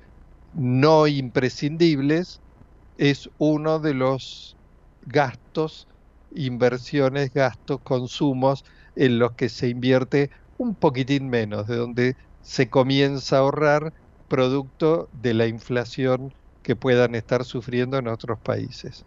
no 0.52 1.08
imprescindibles, 1.08 2.42
es 2.98 3.30
uno 3.38 3.80
de 3.80 3.94
los 3.94 4.58
gastos, 5.02 5.88
inversiones, 6.32 7.32
gastos, 7.34 7.80
consumos 7.84 8.64
en 8.96 9.20
los 9.20 9.34
que 9.36 9.50
se 9.50 9.70
invierte 9.70 10.30
un 10.58 10.76
poquitín 10.76 11.30
menos, 11.30 11.68
de 11.68 11.76
donde 11.78 12.14
se 12.42 12.70
comienza 12.70 13.38
a 13.38 13.40
ahorrar 13.40 13.92
producto 14.28 15.10
de 15.12 15.34
la 15.34 15.48
inflación 15.48 16.30
que 16.62 16.76
puedan 16.76 17.16
estar 17.16 17.46
sufriendo 17.46 17.98
en 17.98 18.08
otros 18.08 18.40
países. 18.44 19.06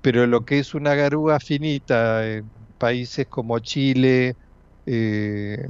Pero 0.00 0.26
lo 0.26 0.44
que 0.44 0.58
es 0.60 0.74
una 0.74 0.94
garúa 0.94 1.38
finita 1.40 2.26
en 2.30 2.52
países 2.78 3.26
como 3.28 3.58
Chile 3.60 4.34
eh, 4.86 5.68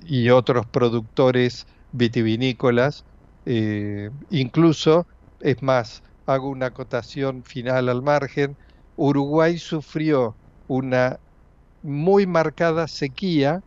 y 0.00 0.30
otros 0.30 0.66
productores 0.70 1.64
vitivinícolas, 1.90 3.04
eh, 3.46 4.10
incluso, 4.30 5.06
es 5.40 5.62
más, 5.62 6.02
hago 6.26 6.50
una 6.50 6.68
acotación 6.68 7.44
final 7.44 7.88
al 7.90 8.02
margen, 8.02 8.56
Uruguay 8.96 9.58
sufrió 9.58 10.38
una 10.68 11.18
muy 11.82 12.26
marcada 12.26 12.88
sequía 12.88 13.60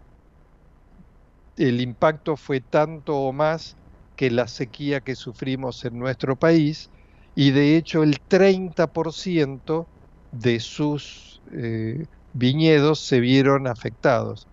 el 1.55 1.81
impacto 1.81 2.37
fue 2.37 2.61
tanto 2.61 3.15
o 3.17 3.33
más 3.33 3.77
que 4.15 4.31
la 4.31 4.47
sequía 4.47 5.01
que 5.01 5.15
sufrimos 5.15 5.83
en 5.85 5.97
nuestro 5.97 6.35
país 6.37 6.89
y 7.35 7.51
de 7.51 7.77
hecho 7.77 8.03
el 8.03 8.17
30% 8.27 9.89
de 10.31 10.59
sus 10.59 11.41
eh, 11.51 12.05
viñedos 12.31 13.05
se 13.05 13.19
vieron 13.19 13.67
afectados. 13.67 14.47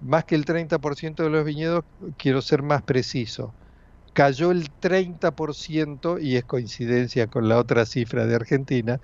Más 0.00 0.24
que 0.24 0.34
el 0.34 0.44
30% 0.46 1.22
de 1.24 1.30
los 1.30 1.44
viñedos, 1.44 1.82
quiero 2.16 2.40
ser 2.42 2.62
más 2.62 2.82
preciso, 2.84 3.54
cayó 4.12 4.50
el 4.50 4.72
30%, 4.80 6.18
y 6.18 6.36
es 6.36 6.44
coincidencia 6.44 7.28
con 7.28 7.48
la 7.48 7.58
otra 7.58 7.86
cifra 7.86 8.26
de 8.26 8.34
Argentina, 8.36 8.98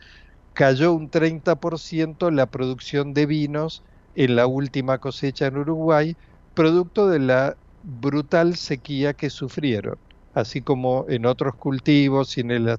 cayó 0.53 0.93
un 0.95 1.11
30% 1.11 2.31
la 2.31 2.47
producción 2.49 3.13
de 3.15 3.27
vinos 3.27 3.85
en 4.15 4.37
la 4.37 4.47
última 4.47 4.99
cosecha 4.99 5.47
en 5.47 5.59
Uruguay, 5.59 6.17
producto 6.55 7.09
de 7.09 7.21
la 7.21 7.57
brutal 7.83 8.57
sequía 8.57 9.15
que 9.15 9.31
sufrieron, 9.31 9.97
así 10.33 10.63
como 10.63 11.07
en 11.09 11.27
otros 11.27 11.55
cultivos 11.59 12.37
en 12.39 12.51
el 12.51 12.77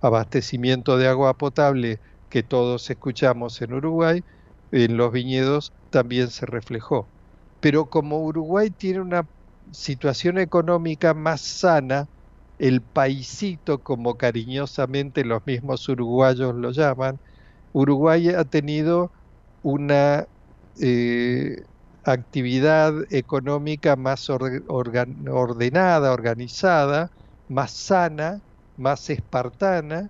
abastecimiento 0.00 0.96
de 0.98 1.08
agua 1.08 1.34
potable 1.34 1.98
que 2.28 2.42
todos 2.42 2.88
escuchamos 2.90 3.60
en 3.60 3.72
Uruguay, 3.74 4.22
en 4.70 4.96
los 4.96 5.12
viñedos 5.12 5.72
también 5.90 6.30
se 6.30 6.46
reflejó. 6.46 7.10
Pero 7.60 7.88
como 7.88 8.20
Uruguay 8.24 8.70
tiene 8.70 9.00
una 9.00 9.24
situación 9.72 10.38
económica 10.38 11.14
más 11.14 11.42
sana, 11.42 12.06
el 12.58 12.82
paisito, 12.82 13.82
como 13.82 14.16
cariñosamente 14.16 15.24
los 15.24 15.40
mismos 15.46 15.88
uruguayos 15.88 16.54
lo 16.54 16.72
llaman, 16.72 17.18
Uruguay 17.72 18.30
ha 18.30 18.44
tenido 18.44 19.12
una 19.62 20.26
eh, 20.80 21.56
actividad 22.04 22.94
económica 23.10 23.96
más 23.96 24.28
ordenada, 24.30 26.12
organizada, 26.12 27.08
más 27.48 27.72
sana, 27.74 28.40
más 28.76 29.10
espartana 29.10 30.08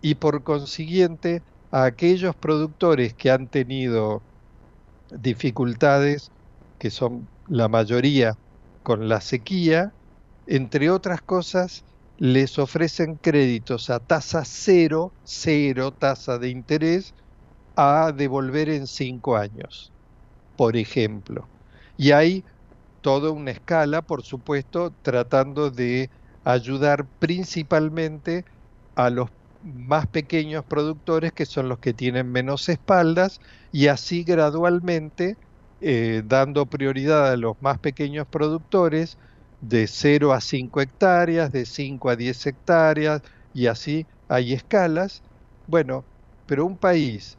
y 0.00 0.16
por 0.16 0.42
consiguiente 0.44 1.42
a 1.70 1.84
aquellos 1.86 2.36
productores 2.36 3.14
que 3.14 3.30
han 3.30 3.48
tenido 3.48 4.24
dificultades, 5.10 6.32
que 6.78 6.90
son 6.90 7.30
la 7.46 7.68
mayoría 7.68 8.34
con 8.84 9.08
la 9.08 9.20
sequía, 9.22 9.96
entre 10.46 10.90
otras 10.90 11.22
cosas, 11.22 11.86
les 12.18 12.58
ofrecen 12.60 13.16
créditos 13.18 13.90
a 13.90 14.00
tasa 14.00 14.44
cero, 14.46 15.16
cero 15.24 15.92
tasa 15.92 16.38
de 16.38 16.50
interés, 16.50 17.14
a 17.76 18.12
devolver 18.12 18.68
en 18.70 18.86
cinco 18.86 19.36
años 19.36 19.94
por 20.56 20.76
ejemplo. 20.76 21.50
Y 21.96 22.12
hay 22.12 22.44
toda 23.00 23.30
una 23.30 23.52
escala, 23.52 24.02
por 24.02 24.22
supuesto, 24.24 24.96
tratando 25.02 25.70
de 25.70 26.10
ayudar 26.44 27.08
principalmente 27.18 28.44
a 28.94 29.10
los 29.10 29.30
más 29.62 30.08
pequeños 30.08 30.64
productores, 30.66 31.32
que 31.32 31.46
son 31.46 31.68
los 31.68 31.78
que 31.80 31.94
tienen 31.94 32.30
menos 32.30 32.68
espaldas, 32.68 33.40
y 33.70 33.88
así 33.88 34.24
gradualmente 34.24 35.38
eh, 35.84 36.22
dando 36.24 36.66
prioridad 36.66 37.32
a 37.32 37.36
los 37.36 37.54
más 37.60 37.78
pequeños 37.80 38.26
productores 38.30 39.18
de 39.60 39.86
0 39.88 40.32
a 40.32 40.40
5 40.40 40.80
hectáreas, 40.80 41.50
de 41.52 41.66
5 41.66 42.10
a 42.10 42.16
10 42.16 42.46
hectáreas, 42.46 43.22
y 43.52 43.66
así 43.66 44.06
hay 44.28 44.52
escalas. 44.54 45.22
Bueno, 45.66 46.06
pero 46.46 46.66
un 46.66 46.78
país 46.78 47.38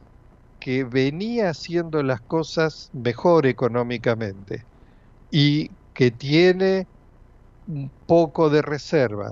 que 0.59 0.83
venía 0.85 1.49
haciendo 1.49 2.03
las 2.03 2.21
cosas 2.21 2.89
mejor 2.93 3.45
económicamente 3.47 4.65
y 5.31 5.69
que 5.93 6.11
tiene 6.11 6.87
un 7.67 7.91
poco 8.05 8.49
de 8.49 8.61
reserva 8.61 9.31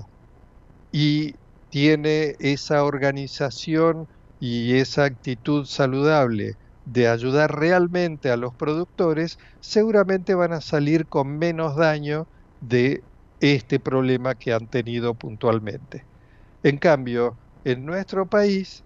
y 0.91 1.33
tiene 1.69 2.35
esa 2.39 2.83
organización 2.83 4.07
y 4.39 4.75
esa 4.77 5.05
actitud 5.05 5.65
saludable 5.65 6.53
de 6.85 7.07
ayudar 7.07 7.57
realmente 7.57 8.29
a 8.31 8.37
los 8.37 8.55
productores, 8.55 9.37
seguramente 9.59 10.35
van 10.35 10.53
a 10.53 10.61
salir 10.61 11.07
con 11.07 11.37
menos 11.37 11.75
daño 11.75 12.29
de 12.59 13.05
este 13.39 13.79
problema 13.79 14.35
que 14.35 14.53
han 14.53 14.67
tenido 14.69 15.15
puntualmente. 15.15 16.07
En 16.63 16.77
cambio, 16.79 17.39
en 17.63 17.85
nuestro 17.85 18.27
país 18.27 18.85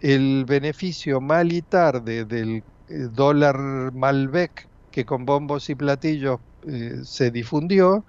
el 0.00 0.44
beneficio 0.46 1.20
mal 1.20 1.52
y 1.52 1.62
tarde 1.62 2.24
del 2.24 2.64
eh, 2.88 3.08
dólar 3.10 3.92
Malbec 3.92 4.68
que 4.90 5.04
con 5.04 5.24
bombos 5.26 5.68
y 5.70 5.74
platillos 5.74 6.40
eh, 6.62 7.00
se 7.04 7.30
difundió, 7.30 8.06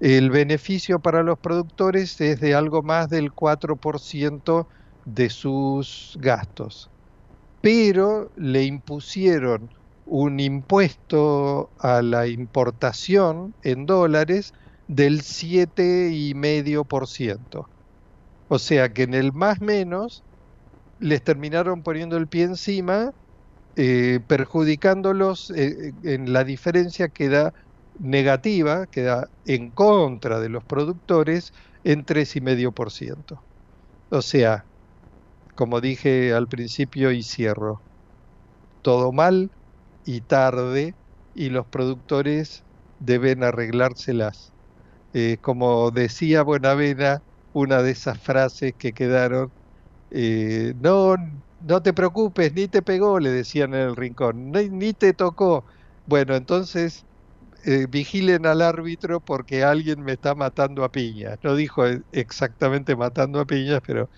el 0.00 0.30
beneficio 0.30 1.00
para 1.00 1.22
los 1.22 1.38
productores 1.40 2.20
es 2.20 2.40
de 2.40 2.54
algo 2.54 2.82
más 2.82 3.08
del 3.08 3.32
4% 3.32 4.68
de 5.04 5.30
sus 5.30 6.16
gastos. 6.20 6.90
Pero 7.60 8.30
le 8.36 8.64
impusieron 8.64 9.68
un 10.04 10.40
impuesto 10.40 11.72
a 11.78 12.02
la 12.02 12.26
importación 12.26 13.54
en 13.62 13.86
dólares 13.86 14.52
del 14.86 15.22
7,5%. 15.22 17.66
O 18.48 18.58
sea 18.58 18.92
que 18.92 19.02
en 19.04 19.14
el 19.14 19.32
más 19.32 19.60
menos 19.60 20.24
les 20.98 21.22
terminaron 21.24 21.82
poniendo 21.82 22.16
el 22.16 22.28
pie 22.28 22.44
encima, 22.44 23.10
eh, 23.76 24.20
perjudicándolos 24.28 25.50
eh, 25.56 25.92
en 26.04 26.32
la 26.32 26.44
diferencia 26.44 27.08
que 27.08 27.28
da 27.28 27.52
negativa, 27.98 28.86
que 28.88 29.02
da 29.02 29.26
en 29.44 29.72
contra 29.72 30.40
de 30.40 30.48
los 30.50 30.64
productores, 30.64 31.50
en 31.84 32.04
3,5%. 32.04 33.44
O 34.10 34.22
sea, 34.22 34.66
como 35.60 35.82
dije 35.82 36.32
al 36.32 36.48
principio 36.48 37.12
y 37.12 37.22
cierro, 37.22 37.82
todo 38.82 39.12
mal 39.12 39.50
y 40.04 40.22
tarde 40.22 40.94
y 41.34 41.50
los 41.50 41.66
productores 41.68 42.64
deben 42.98 43.44
arreglárselas. 43.44 44.54
Eh, 45.14 45.38
como 45.42 45.90
decía 45.92 46.42
Buenavena, 46.44 47.20
una 47.52 47.82
de 47.82 47.92
esas 47.92 48.22
frases 48.22 48.74
que 48.78 48.92
quedaron 48.94 49.52
eh, 50.10 50.74
no, 50.78 51.16
no 51.60 51.82
te 51.82 51.92
preocupes, 51.94 52.52
ni 52.54 52.68
te 52.68 52.82
pegó, 52.82 53.20
le 53.20 53.30
decían 53.30 53.74
en 53.74 53.80
el 53.82 53.96
rincón, 53.96 54.50
ni, 54.52 54.94
te 54.94 55.14
tocó. 55.14 55.64
Bueno, 56.06 56.36
entonces 56.36 57.06
eh, 57.64 57.86
vigilen 57.88 58.46
al 58.46 58.62
árbitro 58.62 59.20
porque 59.20 59.64
alguien 59.64 60.02
me 60.02 60.12
está 60.12 60.34
matando 60.34 60.84
a 60.84 60.90
piñas. 60.90 61.38
No 61.42 61.54
dijo 61.56 61.84
exactamente 62.12 62.96
matando 62.96 63.40
a 63.40 63.46
piñas, 63.46 63.80
pero 63.86 64.10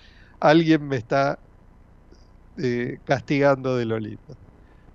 alguien 0.43 0.87
me 0.89 0.97
está 0.97 1.39
eh, 2.57 2.99
castigando 3.05 3.77
de 3.77 3.85
lo. 3.87 3.99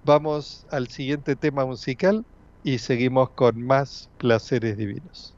Vamos 0.04 0.66
al 0.72 0.88
siguiente 0.90 1.36
tema 1.36 1.66
musical 1.66 2.26
y 2.64 2.80
seguimos 2.80 3.32
con 3.36 3.62
más 3.64 4.10
placeres 4.18 4.78
divinos. 4.78 5.38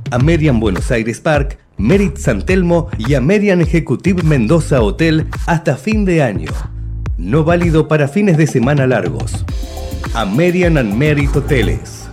American 0.11 0.59
Buenos 0.59 0.91
Aires 0.91 1.19
Park, 1.19 1.57
Merit 1.77 2.17
San 2.17 2.45
Telmo 2.45 2.89
y 2.97 3.15
American 3.15 3.61
Executive 3.61 4.23
Mendoza 4.23 4.81
Hotel 4.81 5.27
hasta 5.47 5.77
fin 5.77 6.05
de 6.05 6.21
año. 6.21 6.51
No 7.17 7.43
válido 7.43 7.87
para 7.87 8.07
fines 8.07 8.37
de 8.37 8.45
semana 8.45 8.85
largos. 8.85 9.45
American 10.13 10.77
and 10.77 10.93
Merit 10.95 11.35
Hoteles. 11.35 12.09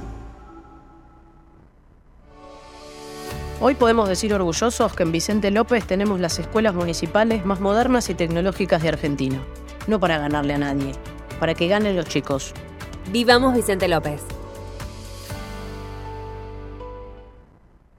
Hoy 3.60 3.74
podemos 3.74 4.08
decir 4.08 4.32
orgullosos 4.32 4.92
que 4.92 5.02
en 5.02 5.10
Vicente 5.10 5.50
López 5.50 5.84
tenemos 5.84 6.20
las 6.20 6.38
escuelas 6.38 6.74
municipales 6.74 7.44
más 7.44 7.58
modernas 7.60 8.08
y 8.08 8.14
tecnológicas 8.14 8.82
de 8.82 8.90
Argentina. 8.90 9.42
No 9.88 9.98
para 9.98 10.18
ganarle 10.18 10.54
a 10.54 10.58
nadie, 10.58 10.92
para 11.40 11.54
que 11.54 11.66
ganen 11.66 11.96
los 11.96 12.06
chicos. 12.06 12.54
Vivamos 13.10 13.56
Vicente 13.56 13.88
López. 13.88 14.37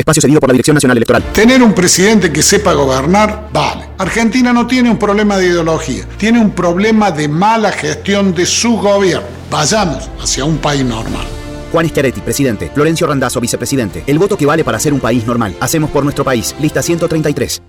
Espacio 0.00 0.22
cedido 0.22 0.40
por 0.40 0.48
la 0.48 0.54
Dirección 0.54 0.74
Nacional 0.74 0.96
Electoral. 0.96 1.22
Tener 1.32 1.62
un 1.62 1.74
presidente 1.74 2.32
que 2.32 2.42
sepa 2.42 2.72
gobernar, 2.72 3.50
vale. 3.52 3.90
Argentina 3.98 4.50
no 4.52 4.66
tiene 4.66 4.90
un 4.90 4.98
problema 4.98 5.36
de 5.36 5.46
ideología, 5.46 6.06
tiene 6.16 6.40
un 6.40 6.52
problema 6.52 7.10
de 7.10 7.28
mala 7.28 7.70
gestión 7.70 8.34
de 8.34 8.46
su 8.46 8.78
gobierno. 8.78 9.28
Vayamos 9.50 10.08
hacia 10.18 10.46
un 10.46 10.56
país 10.56 10.84
normal. 10.84 11.26
Juan 11.70 11.86
Schiaretti, 11.86 12.22
presidente. 12.22 12.70
Florencio 12.72 13.06
Randazzo, 13.06 13.40
vicepresidente. 13.40 14.02
El 14.06 14.18
voto 14.18 14.36
que 14.38 14.46
vale 14.46 14.64
para 14.64 14.80
ser 14.80 14.94
un 14.94 15.00
país 15.00 15.26
normal. 15.26 15.54
Hacemos 15.60 15.90
por 15.90 16.02
nuestro 16.02 16.24
país. 16.24 16.54
Lista 16.58 16.82
133. 16.82 17.62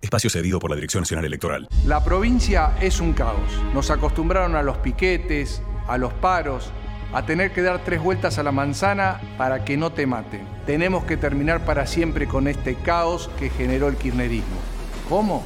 Espacio 0.00 0.30
cedido 0.30 0.60
por 0.60 0.70
la 0.70 0.76
Dirección 0.76 1.00
Nacional 1.00 1.24
Electoral. 1.24 1.68
La 1.86 2.04
provincia 2.04 2.76
es 2.80 3.00
un 3.00 3.14
caos. 3.14 3.50
Nos 3.74 3.90
acostumbraron 3.90 4.54
a 4.54 4.62
los 4.62 4.76
piquetes, 4.78 5.60
a 5.88 5.98
los 5.98 6.12
paros, 6.12 6.70
a 7.14 7.24
tener 7.24 7.52
que 7.52 7.62
dar 7.62 7.84
tres 7.84 8.02
vueltas 8.02 8.38
a 8.38 8.42
la 8.42 8.50
manzana 8.50 9.20
para 9.38 9.64
que 9.64 9.76
no 9.76 9.92
te 9.92 10.06
maten. 10.06 10.42
Tenemos 10.66 11.04
que 11.04 11.16
terminar 11.16 11.64
para 11.64 11.86
siempre 11.86 12.26
con 12.26 12.48
este 12.48 12.74
caos 12.74 13.30
que 13.38 13.50
generó 13.50 13.86
el 13.88 13.96
kirchnerismo. 13.96 14.58
¿Cómo? 15.08 15.44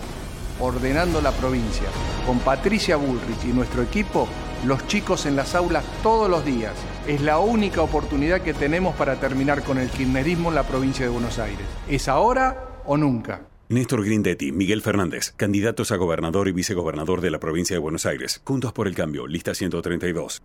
Ordenando 0.61 1.21
la 1.21 1.31
provincia. 1.33 1.89
Con 2.27 2.39
Patricia 2.41 2.97
Bullrich 2.97 3.45
y 3.45 3.53
nuestro 3.53 3.83
equipo, 3.83 4.27
los 4.65 4.87
chicos 4.87 5.27
en 5.27 5.37
las 5.37 5.55
aulas 5.55 5.85
todos 6.03 6.31
los 6.31 6.45
días. 6.45 6.73
Es 7.07 7.21
la 7.21 7.39
única 7.39 7.83
oportunidad 7.83 8.41
que 8.41 8.55
tenemos 8.55 8.97
para 8.97 9.17
terminar 9.17 9.63
con 9.63 9.79
el 9.79 9.91
kirchnerismo 9.91 10.49
en 10.49 10.55
la 10.55 10.63
provincia 10.63 11.05
de 11.05 11.11
Buenos 11.11 11.39
Aires. 11.39 11.67
¿Es 11.87 12.09
ahora 12.09 12.81
o 12.87 12.97
nunca? 12.97 13.43
Néstor 13.69 14.03
Grindetti, 14.07 14.51
Miguel 14.53 14.81
Fernández, 14.81 15.35
candidatos 15.37 15.93
a 15.93 15.97
gobernador 15.97 16.49
y 16.49 16.53
vicegobernador 16.53 17.21
de 17.21 17.31
la 17.31 17.39
provincia 17.39 17.77
de 17.77 17.81
Buenos 17.81 18.07
Aires. 18.07 18.41
Juntos 18.45 18.73
por 18.73 18.89
el 18.89 18.95
cambio, 18.95 19.27
lista 19.27 19.55
132. 19.55 20.41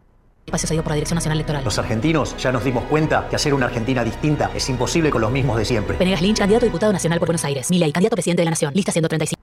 Espacio 0.45 0.67
cedido 0.67 0.83
por 0.83 0.91
la 0.91 0.95
Dirección 0.95 1.15
Nacional 1.15 1.37
Electoral. 1.37 1.63
Los 1.63 1.79
argentinos 1.79 2.35
ya 2.37 2.51
nos 2.51 2.63
dimos 2.63 2.83
cuenta 2.85 3.27
que 3.29 3.35
hacer 3.35 3.53
una 3.53 3.67
Argentina 3.67 4.03
distinta 4.03 4.51
es 4.53 4.69
imposible 4.69 5.09
con 5.09 5.21
los 5.21 5.31
mismos 5.31 5.57
de 5.57 5.65
siempre. 5.65 5.97
Venegas 5.97 6.21
Lynch, 6.21 6.39
candidato 6.39 6.65
a 6.65 6.67
diputado 6.67 6.93
nacional 6.93 7.19
por 7.19 7.27
Buenos 7.27 7.45
Aires. 7.45 7.69
Milei, 7.69 7.91
candidato 7.91 8.15
a 8.15 8.17
presidente 8.17 8.41
de 8.41 8.45
la 8.45 8.51
Nación. 8.51 8.73
Lista 8.75 8.91
135. 8.91 9.41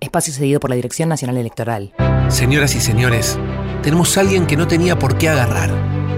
Espacio 0.00 0.32
cedido 0.32 0.60
por 0.60 0.70
la 0.70 0.76
Dirección 0.76 1.08
Nacional 1.08 1.36
Electoral. 1.36 1.92
Señoras 2.28 2.74
y 2.74 2.80
señores, 2.80 3.38
tenemos 3.82 4.16
a 4.16 4.20
alguien 4.20 4.46
que 4.46 4.56
no 4.56 4.66
tenía 4.66 4.98
por 4.98 5.18
qué 5.18 5.28
agarrar. 5.28 5.70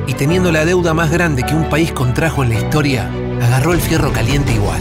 Y 0.07 0.14
teniendo 0.14 0.53
la 0.53 0.64
deuda 0.64 0.95
más 0.95 1.11
grande 1.11 1.43
que 1.45 1.55
un 1.55 1.68
país 1.68 1.93
contrajo 1.93 2.43
en 2.43 2.51
la 2.51 2.57
historia, 2.57 3.11
agarró 3.41 3.72
el 3.72 3.81
fierro 3.81 4.12
caliente 4.12 4.53
igual. 4.53 4.81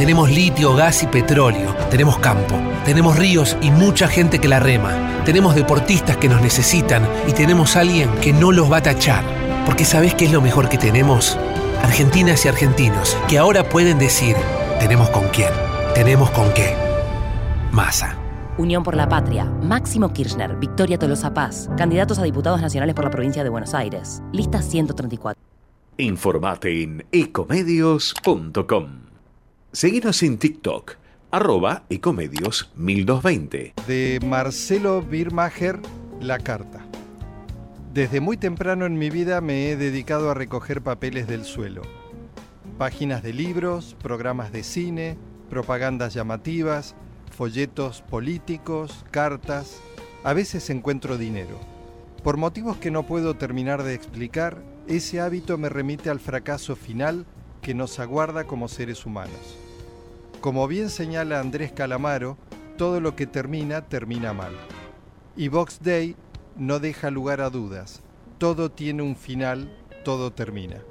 Tenemos 0.00 0.30
litio, 0.30 0.74
gas 0.74 1.02
y 1.02 1.08
petróleo. 1.08 1.76
Tenemos 1.90 2.18
campo. 2.20 2.58
Tenemos 2.86 3.18
ríos 3.18 3.58
y 3.60 3.70
mucha 3.70 4.08
gente 4.08 4.38
que 4.38 4.48
la 4.48 4.58
rema. 4.58 5.22
Tenemos 5.26 5.54
deportistas 5.54 6.16
que 6.16 6.26
nos 6.26 6.40
necesitan 6.40 7.06
y 7.28 7.32
tenemos 7.32 7.76
alguien 7.76 8.08
que 8.22 8.32
no 8.32 8.50
los 8.50 8.72
va 8.72 8.78
a 8.78 8.82
tachar. 8.82 9.22
Porque 9.66 9.84
¿sabés 9.84 10.14
qué 10.14 10.24
es 10.24 10.32
lo 10.32 10.40
mejor 10.40 10.70
que 10.70 10.78
tenemos? 10.78 11.36
Argentinas 11.82 12.46
y 12.46 12.48
argentinos 12.48 13.14
que 13.28 13.36
ahora 13.36 13.68
pueden 13.68 13.98
decir, 13.98 14.36
tenemos 14.78 15.10
con 15.10 15.28
quién, 15.28 15.50
tenemos 15.94 16.30
con 16.30 16.50
qué. 16.54 16.74
Masa. 17.70 18.16
Unión 18.56 18.82
por 18.82 18.96
la 18.96 19.06
Patria, 19.06 19.44
Máximo 19.44 20.14
Kirchner, 20.14 20.56
Victoria 20.56 20.96
Tolosa 20.96 21.34
Paz, 21.34 21.68
candidatos 21.76 22.18
a 22.18 22.22
diputados 22.22 22.62
nacionales 22.62 22.94
por 22.94 23.04
la 23.04 23.10
provincia 23.10 23.44
de 23.44 23.50
Buenos 23.50 23.74
Aires. 23.74 24.22
Lista 24.32 24.62
134. 24.62 25.38
Informate 25.98 26.82
en 26.84 27.04
ecomedios.com. 27.12 29.09
Seguinos 29.72 30.24
en 30.24 30.36
TikTok, 30.38 30.96
arroba 31.30 31.84
ecomedios 31.90 32.72
1220. 32.74 33.74
De 33.86 34.18
Marcelo 34.26 35.00
Birmacher, 35.00 35.78
La 36.20 36.40
Carta. 36.40 36.84
Desde 37.94 38.18
muy 38.18 38.36
temprano 38.36 38.84
en 38.84 38.98
mi 38.98 39.10
vida 39.10 39.40
me 39.40 39.70
he 39.70 39.76
dedicado 39.76 40.28
a 40.28 40.34
recoger 40.34 40.82
papeles 40.82 41.28
del 41.28 41.44
suelo. 41.44 41.82
Páginas 42.78 43.22
de 43.22 43.32
libros, 43.32 43.94
programas 44.02 44.50
de 44.50 44.64
cine, 44.64 45.16
propagandas 45.48 46.14
llamativas, 46.14 46.96
folletos 47.30 48.02
políticos, 48.02 49.04
cartas. 49.12 49.80
A 50.24 50.32
veces 50.32 50.68
encuentro 50.70 51.16
dinero. 51.16 51.60
Por 52.24 52.38
motivos 52.38 52.78
que 52.78 52.90
no 52.90 53.06
puedo 53.06 53.34
terminar 53.34 53.84
de 53.84 53.94
explicar, 53.94 54.64
ese 54.88 55.20
hábito 55.20 55.58
me 55.58 55.68
remite 55.68 56.10
al 56.10 56.18
fracaso 56.18 56.74
final 56.74 57.24
que 57.62 57.74
nos 57.74 58.00
aguarda 58.00 58.44
como 58.44 58.66
seres 58.66 59.06
humanos. 59.06 59.59
Como 60.40 60.66
bien 60.68 60.88
señala 60.88 61.38
Andrés 61.38 61.70
Calamaro, 61.70 62.38
todo 62.78 63.00
lo 63.00 63.14
que 63.14 63.26
termina, 63.26 63.82
termina 63.82 64.32
mal. 64.32 64.52
Y 65.36 65.48
Vox 65.48 65.80
Day 65.82 66.16
no 66.56 66.78
deja 66.78 67.10
lugar 67.10 67.42
a 67.42 67.50
dudas. 67.50 68.00
Todo 68.38 68.70
tiene 68.70 69.02
un 69.02 69.16
final, 69.16 69.70
todo 70.02 70.32
termina. 70.32 70.82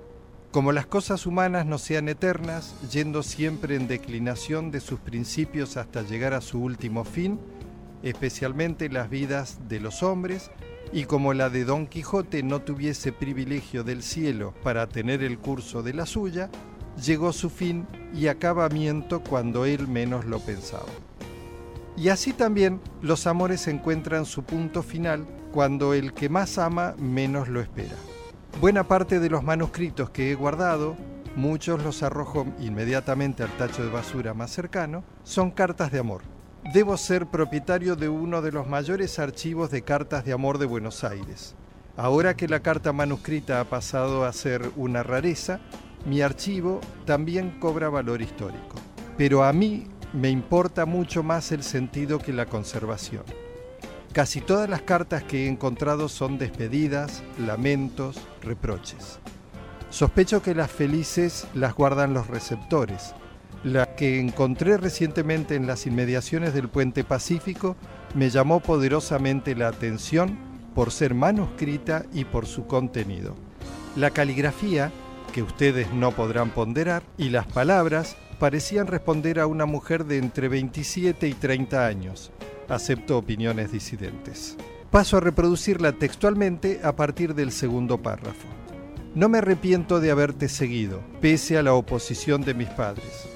Como 0.51 0.71
las 0.71 0.85
cosas 0.85 1.25
humanas 1.25 1.65
no 1.65 1.79
sean 1.79 2.09
eternas, 2.09 2.75
yendo 2.91 3.23
siempre 3.23 3.75
en 3.75 3.87
declinación 3.87 4.69
de 4.69 4.81
sus 4.81 4.99
principios 4.99 5.77
hasta 5.77 6.03
llegar 6.03 6.35
a 6.35 6.41
su 6.41 6.61
último 6.61 7.03
fin, 7.03 7.39
especialmente 8.03 8.87
las 8.89 9.09
vidas 9.09 9.59
de 9.67 9.79
los 9.79 10.03
hombres, 10.03 10.51
y 10.93 11.05
como 11.05 11.33
la 11.33 11.49
de 11.49 11.65
Don 11.65 11.87
Quijote 11.87 12.43
no 12.43 12.61
tuviese 12.61 13.11
privilegio 13.11 13.83
del 13.83 14.03
cielo 14.03 14.53
para 14.63 14.87
tener 14.87 15.23
el 15.23 15.39
curso 15.39 15.81
de 15.81 15.93
la 15.93 16.05
suya, 16.05 16.51
llegó 16.99 17.33
su 17.33 17.49
fin 17.49 17.87
y 18.13 18.27
acabamiento 18.27 19.21
cuando 19.21 19.65
él 19.65 19.87
menos 19.87 20.25
lo 20.25 20.39
pensaba. 20.39 20.85
Y 21.97 22.09
así 22.09 22.33
también 22.33 22.79
los 23.01 23.27
amores 23.27 23.67
encuentran 23.67 24.25
su 24.25 24.43
punto 24.43 24.83
final 24.83 25.25
cuando 25.51 25.93
el 25.93 26.13
que 26.13 26.29
más 26.29 26.57
ama 26.57 26.95
menos 26.97 27.49
lo 27.49 27.59
espera. 27.59 27.95
Buena 28.61 28.87
parte 28.87 29.19
de 29.19 29.29
los 29.29 29.43
manuscritos 29.43 30.09
que 30.09 30.31
he 30.31 30.35
guardado, 30.35 30.95
muchos 31.35 31.83
los 31.83 32.03
arrojo 32.03 32.45
inmediatamente 32.59 33.43
al 33.43 33.55
tacho 33.57 33.83
de 33.83 33.89
basura 33.89 34.33
más 34.33 34.51
cercano, 34.51 35.03
son 35.23 35.51
cartas 35.51 35.91
de 35.91 35.99
amor. 35.99 36.21
Debo 36.73 36.97
ser 36.97 37.25
propietario 37.27 37.95
de 37.95 38.09
uno 38.09 38.41
de 38.41 38.51
los 38.51 38.67
mayores 38.67 39.17
archivos 39.17 39.71
de 39.71 39.81
cartas 39.81 40.25
de 40.25 40.33
amor 40.33 40.57
de 40.57 40.65
Buenos 40.65 41.03
Aires. 41.03 41.55
Ahora 41.95 42.35
que 42.35 42.47
la 42.47 42.61
carta 42.61 42.93
manuscrita 42.93 43.59
ha 43.59 43.65
pasado 43.65 44.25
a 44.25 44.33
ser 44.33 44.71
una 44.75 45.03
rareza, 45.03 45.59
mi 46.05 46.21
archivo 46.21 46.81
también 47.05 47.59
cobra 47.59 47.89
valor 47.89 48.21
histórico. 48.21 48.75
Pero 49.17 49.43
a 49.43 49.53
mí 49.53 49.87
me 50.13 50.29
importa 50.29 50.85
mucho 50.85 51.23
más 51.23 51.51
el 51.51 51.63
sentido 51.63 52.19
que 52.19 52.33
la 52.33 52.45
conservación. 52.45 53.23
Casi 54.13 54.41
todas 54.41 54.69
las 54.69 54.81
cartas 54.81 55.23
que 55.23 55.45
he 55.45 55.47
encontrado 55.47 56.09
son 56.09 56.39
despedidas, 56.39 57.21
lamentos, 57.37 58.17
reproches. 58.41 59.19
Sospecho 59.91 60.41
que 60.41 60.55
las 60.55 60.71
felices 60.71 61.47
las 61.53 61.75
guardan 61.75 62.13
los 62.13 62.27
receptores, 62.27 63.13
La 63.63 63.95
que 63.95 64.21
encontré 64.21 64.77
recientemente 64.77 65.55
en 65.55 65.67
las 65.67 65.85
inmediaciones 65.85 66.53
del 66.53 66.69
puente 66.69 67.03
Pacífico 67.03 67.75
me 68.15 68.29
llamó 68.29 68.61
poderosamente 68.61 69.53
la 69.53 69.67
atención 69.67 70.37
por 70.73 70.91
ser 70.91 71.13
manuscrita 71.13 72.05
y 72.13 72.23
por 72.23 72.45
su 72.45 72.67
contenido. 72.67 73.35
La 73.97 74.11
caligrafía, 74.11 74.93
que 75.29 75.43
ustedes 75.43 75.93
no 75.93 76.11
podrán 76.11 76.51
ponderar, 76.51 77.03
y 77.17 77.29
las 77.29 77.47
palabras 77.47 78.17
parecían 78.39 78.87
responder 78.87 79.39
a 79.39 79.47
una 79.47 79.65
mujer 79.65 80.05
de 80.05 80.17
entre 80.17 80.47
27 80.47 81.27
y 81.27 81.33
30 81.33 81.85
años. 81.85 82.31
Acepto 82.67 83.17
opiniones 83.17 83.71
disidentes. 83.71 84.57
Paso 84.91 85.17
a 85.17 85.19
reproducirla 85.19 85.91
textualmente 85.93 86.79
a 86.83 86.95
partir 86.95 87.35
del 87.35 87.51
segundo 87.51 88.01
párrafo. 88.01 88.47
No 89.15 89.27
me 89.27 89.39
arrepiento 89.39 89.99
de 89.99 90.11
haberte 90.11 90.49
seguido, 90.49 91.01
pese 91.19 91.57
a 91.57 91.63
la 91.63 91.73
oposición 91.73 92.41
de 92.41 92.53
mis 92.53 92.69
padres. 92.69 93.27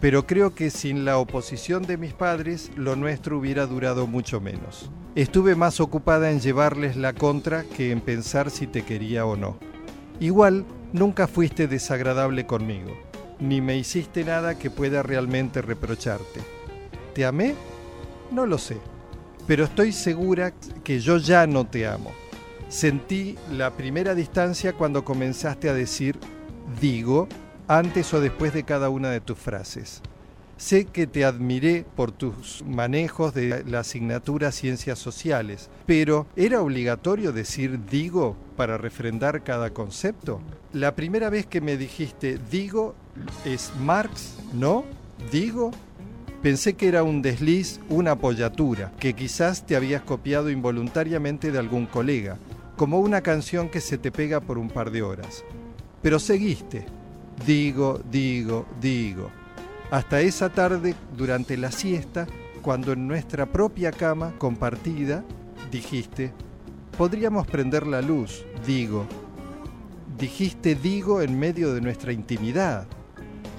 Pero 0.00 0.26
creo 0.26 0.54
que 0.54 0.70
sin 0.70 1.04
la 1.04 1.16
oposición 1.18 1.82
de 1.84 1.96
mis 1.96 2.12
padres, 2.12 2.70
lo 2.76 2.94
nuestro 2.94 3.38
hubiera 3.38 3.66
durado 3.66 4.06
mucho 4.06 4.40
menos. 4.40 4.90
Estuve 5.14 5.54
más 5.54 5.80
ocupada 5.80 6.30
en 6.30 6.40
llevarles 6.40 6.96
la 6.96 7.14
contra 7.14 7.64
que 7.64 7.90
en 7.90 8.00
pensar 8.00 8.50
si 8.50 8.66
te 8.66 8.82
quería 8.82 9.24
o 9.24 9.36
no. 9.36 9.56
Igual, 10.20 10.66
nunca 10.94 11.26
fuiste 11.26 11.66
desagradable 11.66 12.46
conmigo, 12.46 12.96
ni 13.40 13.60
me 13.60 13.76
hiciste 13.76 14.24
nada 14.24 14.56
que 14.56 14.70
pueda 14.70 15.02
realmente 15.02 15.60
reprocharte. 15.60 16.40
¿Te 17.12 17.26
amé? 17.26 17.56
No 18.30 18.46
lo 18.46 18.58
sé, 18.58 18.78
pero 19.46 19.64
estoy 19.64 19.92
segura 19.92 20.54
que 20.84 21.00
yo 21.00 21.18
ya 21.18 21.48
no 21.48 21.66
te 21.66 21.88
amo. 21.88 22.12
Sentí 22.68 23.36
la 23.50 23.72
primera 23.72 24.14
distancia 24.14 24.72
cuando 24.72 25.04
comenzaste 25.04 25.68
a 25.68 25.74
decir 25.74 26.16
digo 26.80 27.28
antes 27.66 28.14
o 28.14 28.20
después 28.20 28.54
de 28.54 28.62
cada 28.62 28.88
una 28.88 29.10
de 29.10 29.20
tus 29.20 29.38
frases. 29.38 30.00
Sé 30.64 30.86
que 30.86 31.06
te 31.06 31.26
admiré 31.26 31.84
por 31.94 32.10
tus 32.10 32.64
manejos 32.66 33.34
de 33.34 33.64
la 33.64 33.80
asignatura 33.80 34.50
Ciencias 34.50 34.98
Sociales, 34.98 35.68
pero 35.84 36.26
¿era 36.36 36.62
obligatorio 36.62 37.32
decir 37.32 37.84
digo 37.84 38.34
para 38.56 38.78
refrendar 38.78 39.44
cada 39.44 39.74
concepto? 39.74 40.40
La 40.72 40.96
primera 40.96 41.28
vez 41.28 41.44
que 41.44 41.60
me 41.60 41.76
dijiste 41.76 42.38
digo 42.50 42.94
es 43.44 43.72
Marx, 43.78 44.38
¿no? 44.54 44.86
Digo. 45.30 45.70
Pensé 46.40 46.72
que 46.72 46.88
era 46.88 47.02
un 47.02 47.20
desliz, 47.20 47.78
una 47.90 48.12
apoyatura, 48.12 48.90
que 48.98 49.12
quizás 49.12 49.66
te 49.66 49.76
habías 49.76 50.00
copiado 50.00 50.48
involuntariamente 50.48 51.52
de 51.52 51.58
algún 51.58 51.84
colega, 51.84 52.38
como 52.78 53.00
una 53.00 53.20
canción 53.20 53.68
que 53.68 53.82
se 53.82 53.98
te 53.98 54.10
pega 54.10 54.40
por 54.40 54.56
un 54.56 54.70
par 54.70 54.90
de 54.90 55.02
horas. 55.02 55.44
Pero 56.00 56.18
seguiste. 56.18 56.86
Digo, 57.44 58.00
digo, 58.10 58.64
digo 58.80 59.43
hasta 59.94 60.20
esa 60.22 60.48
tarde 60.48 60.96
durante 61.16 61.56
la 61.56 61.70
siesta, 61.70 62.26
cuando 62.62 62.94
en 62.94 63.06
nuestra 63.06 63.46
propia 63.46 63.92
cama 63.92 64.34
compartida 64.38 65.24
dijiste, 65.70 66.32
podríamos 66.98 67.46
prender 67.46 67.86
la 67.86 68.02
luz, 68.02 68.44
digo. 68.66 69.06
Dijiste 70.18 70.74
digo 70.74 71.22
en 71.22 71.38
medio 71.38 71.72
de 71.72 71.80
nuestra 71.80 72.12
intimidad. 72.12 72.88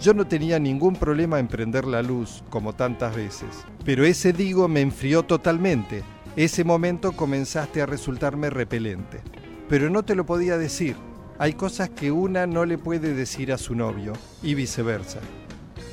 Yo 0.01 0.13
no 0.13 0.27
tenía 0.27 0.59
ningún 0.59 0.97
problema 0.97 1.39
en 1.39 1.47
prender 1.47 1.85
la 1.85 2.01
luz, 2.01 2.43
como 2.49 2.73
tantas 2.73 3.15
veces, 3.15 3.47
pero 3.85 4.03
ese 4.03 4.33
digo 4.33 4.67
me 4.67 4.81
enfrió 4.81 5.23
totalmente. 5.23 6.03
Ese 6.35 6.65
momento 6.65 7.13
comenzaste 7.13 7.81
a 7.81 7.85
resultarme 7.85 8.49
repelente. 8.49 9.21
Pero 9.69 9.89
no 9.89 10.03
te 10.03 10.15
lo 10.15 10.25
podía 10.25 10.57
decir. 10.57 10.97
Hay 11.39 11.53
cosas 11.53 11.91
que 11.91 12.11
una 12.11 12.45
no 12.45 12.65
le 12.65 12.77
puede 12.77 13.13
decir 13.13 13.53
a 13.53 13.57
su 13.57 13.73
novio, 13.73 14.11
y 14.43 14.53
viceversa. 14.53 15.21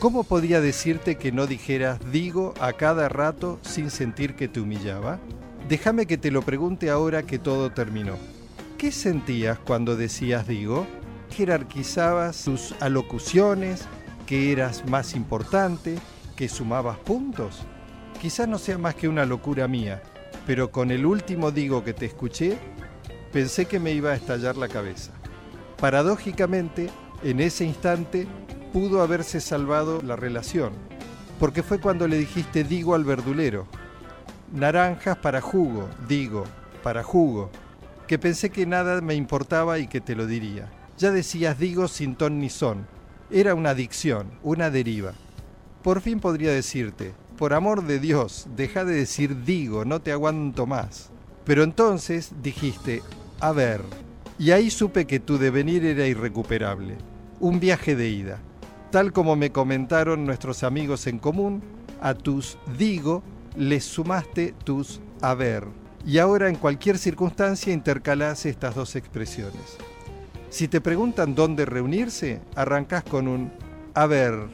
¿Cómo 0.02 0.24
podía 0.24 0.60
decirte 0.60 1.14
que 1.14 1.30
no 1.30 1.46
dijeras 1.46 2.00
digo 2.10 2.54
a 2.58 2.72
cada 2.72 3.08
rato 3.08 3.60
sin 3.62 3.88
sentir 3.88 4.34
que 4.34 4.48
te 4.48 4.58
humillaba? 4.58 5.20
Déjame 5.68 6.06
que 6.06 6.18
te 6.18 6.32
lo 6.32 6.42
pregunte 6.42 6.90
ahora 6.90 7.22
que 7.22 7.38
todo 7.38 7.70
terminó. 7.70 8.16
¿Qué 8.78 8.90
sentías 8.90 9.60
cuando 9.60 9.94
decías 9.94 10.48
digo? 10.48 10.88
¿Jerarquizabas 11.30 12.42
tus 12.42 12.74
alocuciones? 12.80 13.84
¿Que 14.26 14.50
eras 14.50 14.84
más 14.88 15.14
importante? 15.14 15.94
¿Que 16.34 16.48
sumabas 16.48 16.98
puntos? 16.98 17.60
Quizás 18.20 18.48
no 18.48 18.58
sea 18.58 18.78
más 18.78 18.96
que 18.96 19.06
una 19.06 19.24
locura 19.24 19.68
mía, 19.68 20.02
pero 20.48 20.72
con 20.72 20.90
el 20.90 21.06
último 21.06 21.52
digo 21.52 21.84
que 21.84 21.94
te 21.94 22.06
escuché, 22.06 22.58
pensé 23.32 23.66
que 23.66 23.78
me 23.78 23.92
iba 23.92 24.10
a 24.10 24.16
estallar 24.16 24.56
la 24.56 24.66
cabeza. 24.66 25.12
Paradójicamente, 25.78 26.90
en 27.22 27.38
ese 27.38 27.64
instante 27.64 28.26
pudo 28.72 29.02
haberse 29.02 29.40
salvado 29.40 30.00
la 30.00 30.16
relación, 30.16 30.72
porque 31.38 31.62
fue 31.62 31.78
cuando 31.78 32.08
le 32.08 32.16
dijiste 32.16 32.64
digo 32.64 32.94
al 32.94 33.04
verdulero, 33.04 33.66
naranjas 34.52 35.18
para 35.18 35.42
jugo, 35.42 35.88
digo, 36.08 36.44
para 36.82 37.02
jugo, 37.02 37.50
que 38.06 38.18
pensé 38.18 38.50
que 38.50 38.64
nada 38.64 39.00
me 39.02 39.14
importaba 39.14 39.78
y 39.78 39.88
que 39.88 40.00
te 40.00 40.14
lo 40.14 40.26
diría. 40.26 40.70
Ya 40.96 41.10
decías 41.10 41.58
digo 41.58 41.86
sin 41.86 42.16
ton 42.16 42.38
ni 42.38 42.48
son, 42.48 42.86
era 43.30 43.54
una 43.54 43.70
adicción, 43.70 44.30
una 44.42 44.70
deriva. 44.70 45.12
Por 45.82 46.00
fin 46.00 46.18
podría 46.18 46.52
decirte, 46.52 47.12
por 47.36 47.52
amor 47.52 47.84
de 47.84 47.98
Dios, 47.98 48.46
deja 48.56 48.84
de 48.84 48.94
decir 48.94 49.44
digo, 49.44 49.84
no 49.84 50.00
te 50.00 50.12
aguanto 50.12 50.66
más. 50.66 51.10
Pero 51.44 51.62
entonces 51.62 52.32
dijiste, 52.42 53.02
a 53.40 53.52
ver, 53.52 53.82
y 54.38 54.52
ahí 54.52 54.70
supe 54.70 55.06
que 55.06 55.20
tu 55.20 55.36
devenir 55.36 55.84
era 55.84 56.06
irrecuperable, 56.06 56.96
un 57.40 57.58
viaje 57.58 57.96
de 57.96 58.08
ida 58.08 58.40
Tal 58.92 59.10
como 59.14 59.36
me 59.36 59.50
comentaron 59.52 60.26
nuestros 60.26 60.62
amigos 60.62 61.06
en 61.06 61.18
común, 61.18 61.62
a 62.02 62.12
tus 62.12 62.58
digo 62.76 63.22
les 63.56 63.84
sumaste 63.84 64.54
tus 64.64 65.00
haber. 65.22 65.66
Y 66.04 66.18
ahora 66.18 66.50
en 66.50 66.56
cualquier 66.56 66.98
circunstancia 66.98 67.72
intercalás 67.72 68.44
estas 68.44 68.74
dos 68.74 68.94
expresiones. 68.94 69.78
Si 70.50 70.68
te 70.68 70.82
preguntan 70.82 71.34
dónde 71.34 71.64
reunirse, 71.64 72.42
arrancas 72.54 73.02
con 73.02 73.28
un 73.28 73.50
haber 73.94 74.48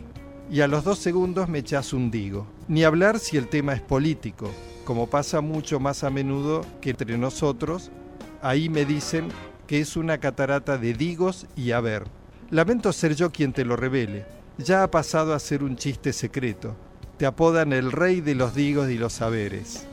y 0.48 0.60
a 0.60 0.68
los 0.68 0.84
dos 0.84 1.00
segundos 1.00 1.48
me 1.48 1.58
echas 1.58 1.92
un 1.92 2.12
digo. 2.12 2.46
Ni 2.68 2.84
hablar 2.84 3.18
si 3.18 3.38
el 3.38 3.48
tema 3.48 3.72
es 3.72 3.80
político, 3.80 4.52
como 4.84 5.08
pasa 5.08 5.40
mucho 5.40 5.80
más 5.80 6.04
a 6.04 6.10
menudo 6.10 6.64
que 6.80 6.90
entre 6.90 7.18
nosotros, 7.18 7.90
ahí 8.40 8.68
me 8.68 8.84
dicen 8.84 9.30
que 9.66 9.80
es 9.80 9.96
una 9.96 10.18
catarata 10.18 10.78
de 10.78 10.94
digos 10.94 11.48
y 11.56 11.72
haber. 11.72 12.17
Lamento 12.50 12.94
ser 12.94 13.14
yo 13.14 13.30
quien 13.30 13.52
te 13.52 13.66
lo 13.66 13.76
revele. 13.76 14.24
Ya 14.56 14.82
ha 14.82 14.90
pasado 14.90 15.34
a 15.34 15.38
ser 15.38 15.62
un 15.62 15.76
chiste 15.76 16.14
secreto. 16.14 16.74
Te 17.18 17.26
apodan 17.26 17.74
el 17.74 17.92
rey 17.92 18.22
de 18.22 18.34
los 18.34 18.54
digos 18.54 18.88
y 18.88 18.96
los 18.96 19.12
saberes. 19.12 19.86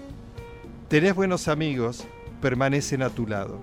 Tenés 0.87 1.15
buenos 1.15 1.49
amigos, 1.49 2.05
permanecen 2.41 3.01
a 3.01 3.09
tu 3.09 3.27
lado. 3.27 3.59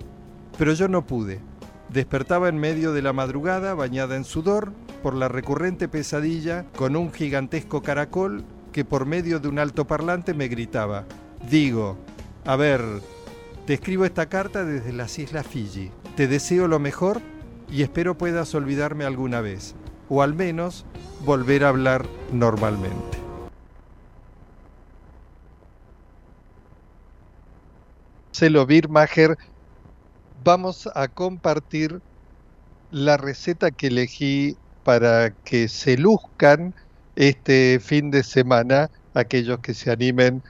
Pero 0.58 0.74
yo 0.74 0.88
no 0.88 1.06
pude. 1.06 1.40
Despertaba 1.88 2.50
en 2.50 2.58
medio 2.58 2.92
de 2.92 3.00
la 3.00 3.14
madrugada, 3.14 3.72
bañada 3.72 4.14
en 4.14 4.24
sudor, 4.24 4.74
por 5.02 5.14
la 5.14 5.28
recurrente 5.28 5.88
pesadilla 5.88 6.66
con 6.76 6.94
un 6.94 7.14
gigantesco 7.14 7.82
caracol 7.82 8.44
que 8.72 8.84
por 8.84 9.06
medio 9.06 9.40
de 9.40 9.48
un 9.48 9.58
altoparlante 9.58 10.34
me 10.34 10.48
gritaba, 10.48 11.06
digo, 11.50 11.96
a 12.44 12.56
ver, 12.56 12.82
te 13.66 13.72
escribo 13.72 14.04
esta 14.04 14.28
carta 14.28 14.64
desde 14.64 14.92
las 14.92 15.18
Islas 15.18 15.46
Fiji. 15.46 15.90
Te 16.14 16.28
deseo 16.28 16.68
lo 16.68 16.78
mejor 16.78 17.22
y 17.72 17.82
espero 17.82 18.18
puedas 18.18 18.54
olvidarme 18.54 19.06
alguna 19.06 19.40
vez, 19.40 19.74
o 20.10 20.22
al 20.22 20.34
menos 20.34 20.84
volver 21.24 21.64
a 21.64 21.70
hablar 21.70 22.04
normalmente. 22.30 23.18
Marcelo 28.28 28.66
Birmacher, 28.66 29.38
vamos 30.44 30.88
a 30.94 31.08
compartir 31.08 32.00
la 32.90 33.16
receta 33.16 33.70
que 33.70 33.86
elegí 33.86 34.56
para 34.84 35.30
que 35.30 35.68
se 35.68 35.96
luzcan 35.96 36.74
este 37.16 37.78
fin 37.80 38.10
de 38.10 38.22
semana 38.22 38.90
aquellos 39.14 39.60
que 39.60 39.74
se 39.74 39.90
animen 39.90 40.42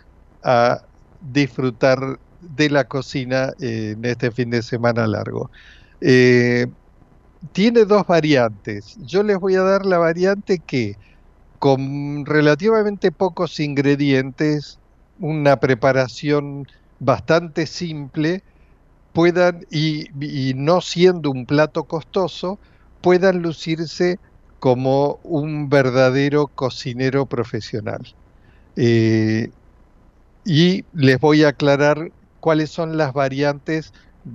a 0.43 0.83
disfrutar 1.21 2.19
de 2.41 2.71
la 2.71 2.85
cocina 2.85 3.53
en 3.61 4.05
este 4.05 4.31
fin 4.33 4.51
de 4.51 4.63
semana 4.63 5.07
largo. 5.07 5.51
Eh, 6.01 6.67
tiene 7.51 7.85
dos 7.85 8.07
variantes. 8.07 8.97
Yo 9.01 9.23
les 9.23 9.39
voy 9.39 9.57
a 9.57 9.63
dar 9.63 9.85
la 9.85 9.99
variante 9.99 10.59
que 10.59 10.97
con 11.59 12.25
relativamente 12.27 13.13
pocos 13.13 13.61
ingredientes, 13.61 14.79
una 15.19 15.57
preparación 15.59 16.67
bastante 16.99 17.67
simple, 17.67 18.43
puedan, 19.13 19.67
y, 19.71 20.09
no 20.57 20.81
siendo 20.81 21.31
un 21.31 21.47
plato 21.47 21.85
costoso, 21.85 22.59
puedan 23.01 23.43
lucirse 23.43 24.19
como 24.59 25.19
un 25.23 25.69
verdadero 25.69 26.49
cocinero 26.49 27.27
profesional. 27.27 28.03
Eh, 28.77 29.51
y 30.45 30.85
les 30.93 31.21
voy 31.21 31.45
a 31.45 31.49
aclarar 31.49 32.11
cuáles 32.41 32.71
son 32.71 32.97
las 32.97 33.13
variantes 33.13 33.93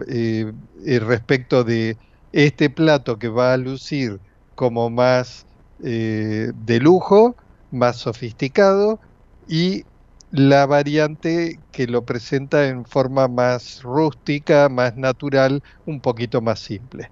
eh, 0.07 0.51
eh, 0.85 0.99
respecto 0.99 1.63
de 1.63 1.97
este 2.37 2.69
plato 2.69 3.17
que 3.17 3.29
va 3.29 3.53
a 3.53 3.57
lucir 3.57 4.19
como 4.53 4.91
más 4.91 5.47
eh, 5.83 6.51
de 6.53 6.79
lujo, 6.79 7.35
más 7.71 7.97
sofisticado, 7.97 8.99
y 9.47 9.85
la 10.29 10.67
variante 10.67 11.59
que 11.71 11.87
lo 11.87 12.05
presenta 12.05 12.67
en 12.67 12.85
forma 12.85 13.27
más 13.27 13.81
rústica, 13.81 14.69
más 14.69 14.95
natural, 14.95 15.63
un 15.87 15.99
poquito 15.99 16.39
más 16.41 16.59
simple. 16.59 17.09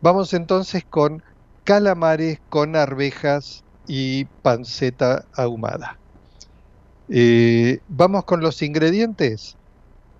Vamos 0.00 0.32
entonces 0.32 0.84
con 0.88 1.22
calamares 1.64 2.40
con 2.48 2.74
arvejas 2.74 3.64
y 3.86 4.24
panceta 4.40 5.26
ahumada. 5.34 5.98
Eh, 7.08 7.80
vamos 7.88 8.24
con 8.24 8.40
los 8.40 8.62
ingredientes. 8.62 9.58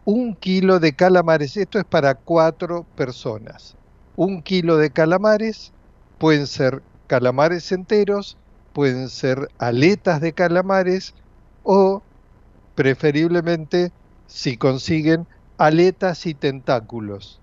Un 0.04 0.36
kilo 0.36 0.78
de 0.78 0.94
calamares, 0.94 1.56
esto 1.56 1.78
es 1.78 1.86
para 1.86 2.16
cuatro 2.16 2.86
personas. 2.94 3.78
Un 4.16 4.42
kilo 4.42 4.76
de 4.76 4.90
calamares, 4.90 5.72
pueden 6.18 6.46
ser 6.46 6.82
calamares 7.06 7.72
enteros, 7.72 8.36
pueden 8.72 9.08
ser 9.08 9.48
aletas 9.58 10.20
de 10.20 10.32
calamares 10.32 11.14
o 11.62 12.02
preferiblemente 12.74 13.92
si 14.26 14.56
consiguen 14.56 15.26
aletas 15.58 16.26
y 16.26 16.34
tentáculos. 16.34 17.40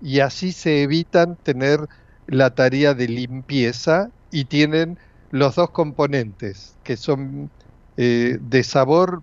Y 0.00 0.20
así 0.20 0.52
se 0.52 0.82
evitan 0.82 1.36
tener 1.36 1.80
la 2.26 2.54
tarea 2.54 2.94
de 2.94 3.08
limpieza 3.08 4.10
y 4.30 4.46
tienen 4.46 4.98
los 5.30 5.56
dos 5.56 5.70
componentes, 5.70 6.76
que 6.82 6.96
son 6.96 7.50
eh, 7.96 8.38
de 8.40 8.62
sabor, 8.64 9.22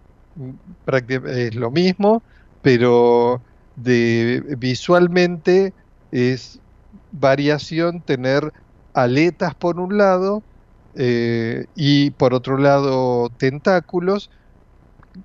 es 1.27 1.55
lo 1.55 1.71
mismo, 1.71 2.23
pero 2.61 3.41
de 3.75 4.43
visualmente 4.57 5.73
es 6.11 6.61
variación 7.11 8.01
tener 8.01 8.53
aletas 8.93 9.55
por 9.55 9.79
un 9.79 9.97
lado 9.97 10.43
eh, 10.95 11.65
y 11.75 12.11
por 12.11 12.33
otro 12.33 12.57
lado 12.57 13.29
tentáculos 13.37 14.29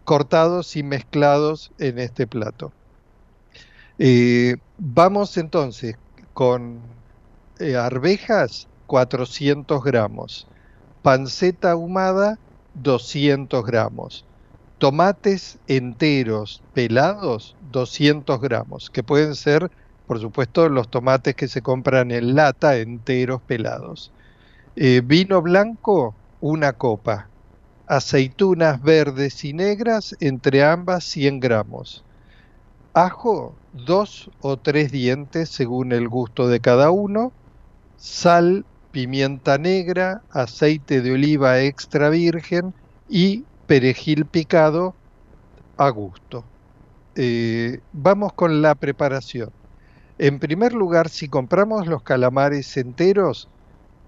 cortados 0.04 0.76
y 0.76 0.82
mezclados 0.82 1.72
en 1.78 1.98
este 1.98 2.26
plato. 2.26 2.72
Eh, 3.98 4.56
vamos 4.78 5.36
entonces 5.36 5.96
con 6.32 6.80
eh, 7.58 7.76
arvejas 7.76 8.68
400 8.86 9.82
gramos, 9.84 10.46
panceta 11.02 11.72
ahumada 11.72 12.38
200 12.74 13.64
gramos, 13.64 14.24
tomates 14.78 15.58
enteros 15.68 16.62
pelados 16.74 17.56
200 17.70 18.40
gramos, 18.40 18.90
que 18.90 19.02
pueden 19.02 19.34
ser, 19.34 19.70
por 20.12 20.20
supuesto, 20.20 20.68
los 20.68 20.90
tomates 20.90 21.34
que 21.34 21.48
se 21.48 21.62
compran 21.62 22.10
en 22.10 22.34
lata 22.34 22.76
enteros 22.76 23.40
pelados. 23.40 24.12
Eh, 24.76 25.00
vino 25.02 25.40
blanco, 25.40 26.14
una 26.42 26.74
copa, 26.74 27.30
aceitunas 27.86 28.82
verdes 28.82 29.42
y 29.42 29.54
negras, 29.54 30.14
entre 30.20 30.64
ambas 30.64 31.04
100 31.04 31.40
gramos. 31.40 32.04
Ajo, 32.92 33.54
dos 33.72 34.30
o 34.42 34.58
tres 34.58 34.92
dientes 34.92 35.48
según 35.48 35.92
el 35.92 36.10
gusto 36.10 36.46
de 36.46 36.60
cada 36.60 36.90
uno. 36.90 37.32
Sal, 37.96 38.66
pimienta 38.90 39.56
negra, 39.56 40.20
aceite 40.28 41.00
de 41.00 41.12
oliva 41.12 41.58
extra 41.62 42.10
virgen 42.10 42.74
y 43.08 43.44
perejil 43.66 44.26
picado 44.26 44.94
a 45.78 45.88
gusto. 45.88 46.44
Eh, 47.14 47.80
vamos 47.92 48.34
con 48.34 48.60
la 48.60 48.74
preparación. 48.74 49.61
En 50.18 50.38
primer 50.38 50.72
lugar, 50.72 51.08
si 51.08 51.28
compramos 51.28 51.86
los 51.86 52.02
calamares 52.02 52.76
enteros, 52.76 53.48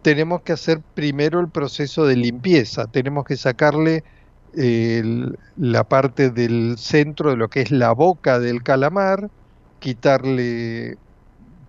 tenemos 0.02 0.42
que 0.42 0.52
hacer 0.52 0.80
primero 0.94 1.40
el 1.40 1.48
proceso 1.48 2.06
de 2.06 2.16
limpieza, 2.16 2.86
tenemos 2.86 3.24
que 3.24 3.36
sacarle 3.36 4.04
la 5.56 5.84
parte 5.84 6.30
del 6.30 6.76
centro 6.78 7.30
de 7.30 7.36
lo 7.36 7.48
que 7.48 7.62
es 7.62 7.70
la 7.70 7.92
boca 7.92 8.38
del 8.38 8.62
calamar, 8.62 9.30
quitarle 9.80 10.96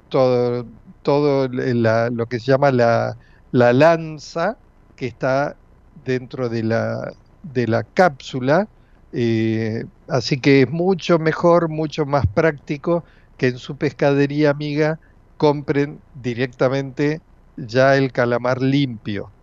todo, 0.09 0.65
todo 1.01 1.47
lo 1.47 2.25
que 2.27 2.39
se 2.39 2.51
llama 2.51 2.71
la, 2.71 3.17
lanza 3.51 4.57
que 4.95 5.07
está 5.07 5.55
dentro 6.05 6.49
de 6.49 6.63
la, 6.63 7.13
de 7.41 7.67
la 7.67 7.83
cápsula, 7.83 8.67
eh, 9.13 9.86
así 10.07 10.39
que 10.39 10.63
es 10.63 10.69
mucho 10.69 11.19
mejor, 11.19 11.69
mucho 11.69 12.05
más 12.05 12.27
práctico 12.27 13.03
que 13.38 13.47
en 13.47 13.57
su 13.59 13.77
pescadería 13.77 14.51
amiga 14.51 14.99
compren 15.38 16.03
directamente 16.13 17.21
ya 17.55 17.95
el 17.97 18.11
calamar 18.11 18.61
limpio. 18.61 19.33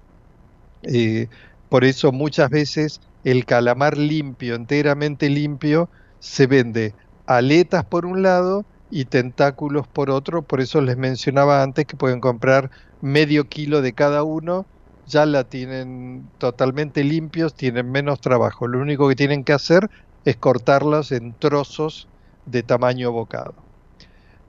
Eh, 0.82 1.28
por 1.68 1.84
eso 1.84 2.12
muchas 2.12 2.50
veces 2.50 3.00
el 3.22 3.44
calamar 3.46 3.96
limpio, 3.98 4.54
enteramente 4.54 5.28
limpio, 5.30 5.90
se 6.18 6.46
vende 6.46 6.96
aletas 7.26 7.84
por 7.86 8.06
un 8.06 8.22
lado 8.22 8.66
y 8.88 9.06
tentáculos 9.06 9.86
por 9.88 10.10
otro. 10.10 10.44
Por 10.46 10.60
eso 10.60 10.80
les 10.80 10.96
mencionaba 10.96 11.62
antes 11.62 11.86
que 11.86 11.96
pueden 11.96 12.20
comprar 12.20 12.70
medio 13.00 13.48
kilo 13.48 13.80
de 13.82 13.94
cada 13.94 14.22
uno. 14.24 14.68
Ya 15.04 15.26
la 15.26 15.44
tienen 15.44 16.32
totalmente 16.38 17.02
limpios, 17.04 17.54
tienen 17.54 17.90
menos 17.90 18.20
trabajo. 18.20 18.66
Lo 18.68 18.80
único 18.80 19.08
que 19.08 19.16
tienen 19.16 19.44
que 19.44 19.52
hacer 19.52 19.88
es 20.24 20.36
cortarlos 20.36 21.10
en 21.12 21.36
trozos 21.36 22.08
de 22.44 22.62
tamaño 22.62 23.10
bocado. 23.12 23.71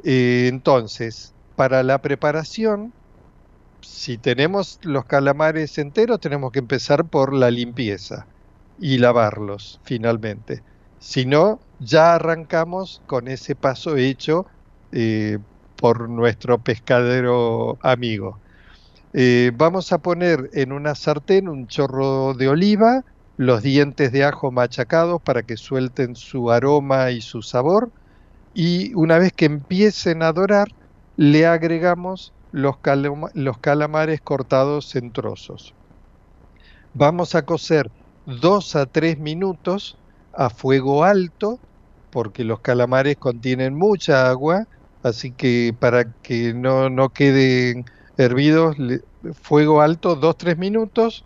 Eh, 0.04 0.48
entonces, 0.50 1.34
para 1.56 1.84
la 1.84 2.00
preparación 2.02 2.94
si 3.84 4.18
tenemos 4.18 4.80
los 4.84 5.06
calamares 5.06 5.78
enteros, 5.78 6.20
tenemos 6.20 6.52
que 6.52 6.60
empezar 6.60 7.06
por 7.06 7.34
la 7.34 7.52
limpieza 7.52 8.28
y 8.80 8.98
lavarlos 8.98 9.80
finalmente. 9.84 10.64
Si 11.00 11.26
no, 11.26 11.60
ya 11.80 12.16
arrancamos 12.16 13.02
con 13.06 13.28
ese 13.28 13.56
paso 13.56 13.98
hecho 13.98 14.46
eh, 14.92 15.40
por 15.76 16.10
nuestro 16.10 16.60
pescadero 16.60 17.78
amigo. 17.82 18.40
Eh, 19.14 19.52
vamos 19.56 19.92
a 19.92 20.00
poner 20.00 20.50
en 20.54 20.72
una 20.72 20.96
sartén 20.96 21.48
un 21.50 21.68
chorro 21.68 22.34
de 22.34 22.48
oliva, 22.50 23.04
los 23.38 23.62
dientes 23.64 24.12
de 24.12 24.24
ajo 24.24 24.52
machacados 24.52 25.22
para 25.22 25.44
que 25.44 25.58
suelten 25.58 26.16
su 26.16 26.52
aroma 26.52 27.12
y 27.12 27.22
su 27.22 27.42
sabor. 27.42 27.92
Y 28.54 28.94
una 28.94 29.18
vez 29.18 29.34
que 29.34 29.46
empiecen 29.46 30.22
a 30.24 30.32
dorar, 30.32 30.68
le 31.18 31.46
agregamos 31.46 32.34
los, 32.52 32.78
calamares 33.60 34.22
cortados 34.22 34.96
en 34.96 35.12
trozos. 35.12 35.74
Vamos 36.94 37.36
a 37.36 37.44
cocer 37.46 37.90
2 38.26 38.76
a 38.76 38.86
3 38.86 39.20
minutos 39.20 39.98
a 40.34 40.50
fuego 40.50 41.04
alto, 41.04 41.60
porque 42.12 42.44
los 42.44 42.60
calamares 42.60 43.18
contienen 43.18 43.74
mucha 43.74 44.30
agua, 44.30 44.68
así 45.02 45.32
que 45.32 45.76
para 45.78 46.14
que 46.22 46.54
no, 46.54 46.90
no 46.90 47.10
queden 47.10 47.86
hervidos, 48.18 48.78
fuego 49.42 49.82
alto 49.82 50.20
2-3 50.20 50.58
minutos 50.58 51.26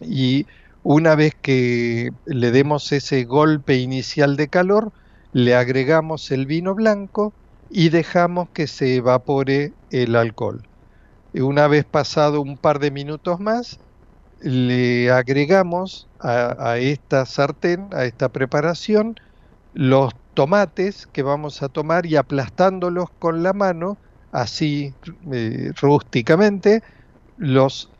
y 0.00 0.46
una 0.82 1.14
vez 1.14 1.34
que 1.40 2.10
le 2.26 2.50
demos 2.50 2.90
ese 2.90 3.24
golpe 3.24 3.76
inicial 3.76 4.36
de 4.36 4.48
calor, 4.48 4.92
le 5.32 5.54
agregamos 5.54 6.30
el 6.30 6.46
vino 6.46 6.74
blanco 6.74 7.32
y 7.70 7.88
dejamos 7.88 8.48
que 8.50 8.66
se 8.66 8.96
evapore 8.96 9.72
el 9.90 10.14
alcohol. 10.14 10.62
Una 11.34 11.66
vez 11.68 11.84
pasado 11.84 12.42
un 12.42 12.58
par 12.58 12.78
de 12.78 12.90
minutos 12.90 13.40
más, 13.40 13.80
le 14.40 15.10
agregamos 15.10 16.08
a, 16.20 16.76
esta 16.78 17.24
sartén, 17.24 17.88
a 17.92 18.04
esta 18.04 18.28
preparación, 18.28 19.16
los 19.72 20.12
tomates 20.34 21.06
que 21.06 21.22
vamos 21.22 21.62
a 21.62 21.68
tomar 21.68 22.04
y 22.06 22.16
aplastándolos 22.16 23.08
con 23.18 23.42
la 23.42 23.52
mano, 23.52 23.96
así 24.32 24.92
eh, 25.32 25.72
rústicamente, 25.80 26.82
los 27.38 27.90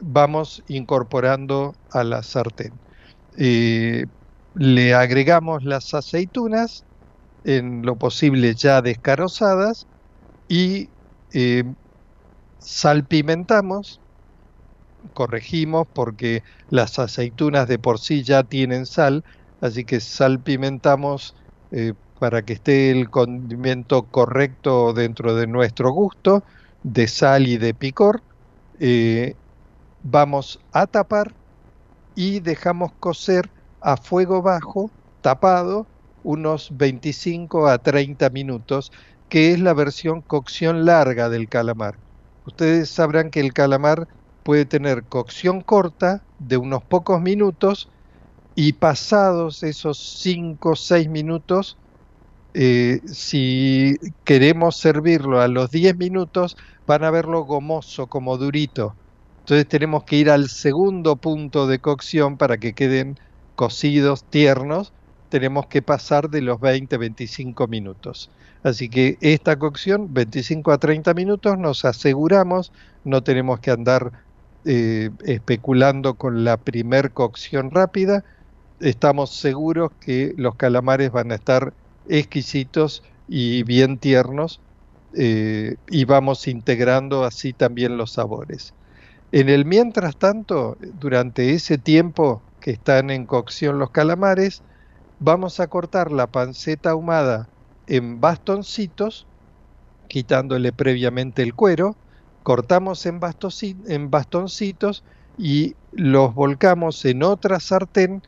vamos 0.00 0.62
incorporando 0.68 1.74
a 1.90 2.04
la 2.04 2.22
sartén. 2.22 2.72
Eh, 3.36 4.06
le 4.54 4.94
agregamos 4.94 5.64
las 5.64 5.94
aceitunas 5.94 6.84
en 7.44 7.82
lo 7.82 7.96
posible 7.96 8.54
ya 8.54 8.82
descarozadas 8.82 9.86
y 10.48 10.88
eh, 11.32 11.64
salpimentamos, 12.58 14.02
corregimos 15.12 15.86
porque 15.92 16.42
las 16.68 16.98
aceitunas 16.98 17.68
de 17.68 17.78
por 17.78 17.98
sí 18.00 18.22
ya 18.22 18.44
tienen 18.44 18.86
sal, 18.86 19.24
así 19.60 19.84
que 19.84 20.00
salpimentamos 20.00 21.34
eh, 21.70 21.94
para 22.18 22.42
que 22.42 22.54
esté 22.54 22.90
el 22.90 23.10
condimento 23.10 24.10
correcto 24.10 24.92
dentro 24.92 25.34
de 25.34 25.46
nuestro 25.46 25.92
gusto, 25.92 26.44
de 26.82 27.08
sal 27.08 27.46
y 27.46 27.58
de 27.58 27.74
picor. 27.74 28.22
Eh, 28.80 29.34
vamos 30.00 30.60
a 30.72 30.86
tapar 30.86 31.34
y 32.14 32.40
dejamos 32.40 32.92
cocer 32.98 33.50
a 33.80 33.96
fuego 33.96 34.42
bajo, 34.42 34.90
tapado, 35.20 35.86
unos 36.24 36.76
25 36.76 37.68
a 37.68 37.78
30 37.78 38.30
minutos, 38.30 38.92
que 39.28 39.52
es 39.52 39.60
la 39.60 39.74
versión 39.74 40.20
cocción 40.22 40.84
larga 40.84 41.28
del 41.28 41.48
calamar. 41.48 41.96
Ustedes 42.46 42.88
sabrán 42.88 43.30
que 43.30 43.40
el 43.40 43.52
calamar 43.52 44.08
puede 44.42 44.64
tener 44.64 45.04
cocción 45.04 45.60
corta 45.60 46.22
de 46.38 46.56
unos 46.56 46.82
pocos 46.82 47.20
minutos 47.20 47.88
y 48.54 48.72
pasados 48.72 49.62
esos 49.62 49.98
5 50.20 50.70
o 50.70 50.76
6 50.76 51.08
minutos, 51.08 51.76
eh, 52.54 53.00
si 53.06 53.96
queremos 54.24 54.76
servirlo 54.76 55.40
a 55.40 55.48
los 55.48 55.70
10 55.70 55.96
minutos, 55.96 56.56
van 56.86 57.04
a 57.04 57.10
verlo 57.10 57.44
gomoso, 57.44 58.08
como 58.08 58.36
durito. 58.36 58.96
Entonces 59.40 59.68
tenemos 59.68 60.04
que 60.04 60.16
ir 60.16 60.30
al 60.30 60.48
segundo 60.48 61.16
punto 61.16 61.66
de 61.66 61.78
cocción 61.78 62.36
para 62.36 62.58
que 62.58 62.74
queden 62.74 63.18
cocidos, 63.58 64.22
tiernos. 64.22 64.92
Tenemos 65.30 65.66
que 65.66 65.82
pasar 65.82 66.30
de 66.30 66.42
los 66.42 66.60
20-25 66.60 67.66
minutos. 67.66 68.30
Así 68.62 68.88
que 68.88 69.18
esta 69.20 69.58
cocción, 69.58 70.14
25 70.14 70.70
a 70.70 70.78
30 70.78 71.12
minutos, 71.14 71.58
nos 71.58 71.84
aseguramos, 71.84 72.70
no 73.02 73.24
tenemos 73.24 73.58
que 73.58 73.72
andar 73.72 74.12
eh, 74.64 75.10
especulando 75.24 76.14
con 76.14 76.44
la 76.44 76.56
primer 76.56 77.10
cocción 77.10 77.72
rápida. 77.72 78.24
Estamos 78.78 79.30
seguros 79.30 79.90
que 80.00 80.34
los 80.36 80.54
calamares 80.54 81.10
van 81.10 81.32
a 81.32 81.34
estar 81.34 81.72
exquisitos 82.08 83.02
y 83.26 83.64
bien 83.64 83.98
tiernos 83.98 84.60
eh, 85.14 85.74
y 85.90 86.04
vamos 86.04 86.46
integrando 86.46 87.24
así 87.24 87.52
también 87.52 87.96
los 87.96 88.12
sabores. 88.12 88.72
En 89.32 89.48
el 89.48 89.64
mientras 89.64 90.16
tanto, 90.16 90.78
durante 91.00 91.54
ese 91.54 91.76
tiempo 91.76 92.40
que 92.60 92.72
están 92.72 93.10
en 93.10 93.26
cocción 93.26 93.78
los 93.78 93.90
calamares, 93.90 94.62
vamos 95.20 95.60
a 95.60 95.66
cortar 95.66 96.12
la 96.12 96.26
panceta 96.26 96.90
ahumada 96.90 97.48
en 97.86 98.20
bastoncitos, 98.20 99.26
quitándole 100.08 100.72
previamente 100.72 101.42
el 101.42 101.54
cuero, 101.54 101.96
cortamos 102.42 103.04
en, 103.06 103.20
bastoncitos 104.10 105.04
y 105.36 105.74
los 105.92 106.34
volcamos 106.34 107.04
en 107.04 107.22
otra 107.22 107.60
sartén 107.60 108.22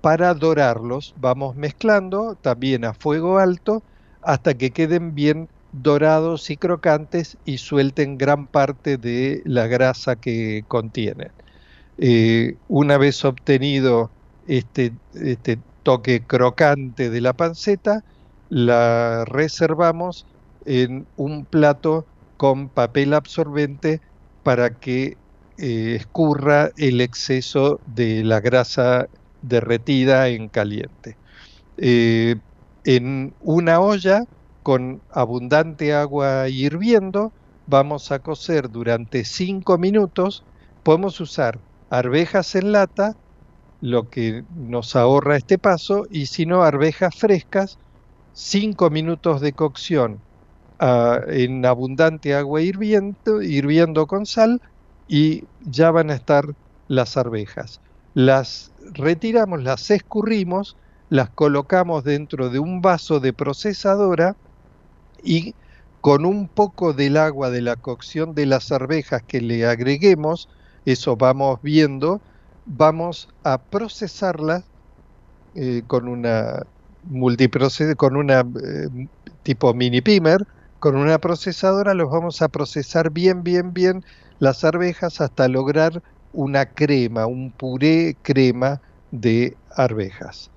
para 0.00 0.34
dorarlos. 0.34 1.14
Vamos 1.18 1.56
mezclando 1.56 2.36
también 2.36 2.84
a 2.84 2.94
fuego 2.94 3.38
alto 3.38 3.82
hasta 4.22 4.54
que 4.54 4.70
queden 4.70 5.14
bien 5.14 5.48
dorados 5.72 6.48
y 6.50 6.56
crocantes 6.56 7.36
y 7.44 7.58
suelten 7.58 8.16
gran 8.16 8.46
parte 8.46 8.96
de 8.96 9.42
la 9.44 9.66
grasa 9.66 10.16
que 10.16 10.64
contienen. 10.68 11.32
Eh, 11.98 12.58
una 12.68 12.98
vez 12.98 13.24
obtenido 13.24 14.10
este, 14.46 14.92
este 15.14 15.58
toque 15.82 16.26
crocante 16.26 17.10
de 17.10 17.20
la 17.20 17.34
panceta, 17.34 18.04
la 18.48 19.24
reservamos 19.24 20.26
en 20.64 21.08
un 21.16 21.46
plato 21.46 22.06
con 22.36 22.68
papel 22.68 23.14
absorbente 23.14 24.02
para 24.42 24.78
que 24.78 25.18
eh, 25.58 25.96
escurra 25.96 26.70
el 26.76 27.00
exceso 27.00 27.80
de 27.86 28.24
la 28.24 28.40
grasa 28.40 29.08
derretida 29.40 30.28
en 30.28 30.48
caliente. 30.48 31.18
Eh, 31.76 32.36
en 32.84 33.36
una 33.40 33.80
olla 33.80 34.24
con 34.62 35.02
abundante 35.10 35.94
agua 35.94 36.48
hirviendo, 36.48 37.34
vamos 37.66 38.12
a 38.12 38.20
cocer 38.20 38.70
durante 38.70 39.24
5 39.24 39.78
minutos. 39.78 40.46
Podemos 40.82 41.20
usar 41.20 41.65
arvejas 41.90 42.54
en 42.54 42.72
lata, 42.72 43.16
lo 43.80 44.08
que 44.08 44.44
nos 44.54 44.96
ahorra 44.96 45.36
este 45.36 45.58
paso, 45.58 46.06
y 46.10 46.26
si 46.26 46.46
no, 46.46 46.62
arvejas 46.62 47.14
frescas 47.14 47.78
5 48.32 48.90
minutos 48.90 49.40
de 49.40 49.52
cocción 49.54 50.18
ah, 50.78 51.20
en 51.28 51.64
abundante 51.64 52.34
agua 52.34 52.60
hirviendo, 52.60 53.40
hirviendo 53.40 54.06
con 54.06 54.26
sal 54.26 54.60
y 55.08 55.44
ya 55.64 55.90
van 55.90 56.10
a 56.10 56.14
estar 56.14 56.54
las 56.88 57.16
arvejas. 57.16 57.80
Las 58.14 58.72
retiramos, 58.92 59.62
las 59.62 59.90
escurrimos, 59.90 60.76
las 61.08 61.30
colocamos 61.30 62.04
dentro 62.04 62.50
de 62.50 62.58
un 62.58 62.82
vaso 62.82 63.20
de 63.20 63.32
procesadora 63.32 64.36
y 65.22 65.54
con 66.00 66.24
un 66.24 66.48
poco 66.48 66.92
del 66.92 67.16
agua 67.16 67.50
de 67.50 67.62
la 67.62 67.76
cocción 67.76 68.34
de 68.34 68.46
las 68.46 68.70
arvejas 68.70 69.22
que 69.22 69.40
le 69.40 69.66
agreguemos, 69.66 70.48
eso 70.86 71.16
vamos 71.16 71.60
viendo, 71.62 72.20
vamos 72.64 73.28
a 73.44 73.58
procesarlas 73.58 74.64
eh, 75.54 75.82
con 75.86 76.08
una 76.08 76.62
multiprocesador, 77.02 77.96
con 77.96 78.16
una 78.16 78.40
eh, 78.40 79.08
tipo 79.42 79.74
mini 79.74 80.00
pimer, 80.00 80.46
con 80.78 80.96
una 80.96 81.18
procesadora 81.18 81.94
los 81.94 82.10
vamos 82.10 82.40
a 82.40 82.48
procesar 82.48 83.10
bien, 83.10 83.42
bien, 83.42 83.72
bien 83.74 84.04
las 84.38 84.64
arvejas 84.64 85.20
hasta 85.20 85.48
lograr 85.48 86.02
una 86.32 86.66
crema, 86.66 87.26
un 87.26 87.50
puré 87.50 88.16
crema 88.22 88.80
de 89.10 89.56
arvejas. 89.70 90.50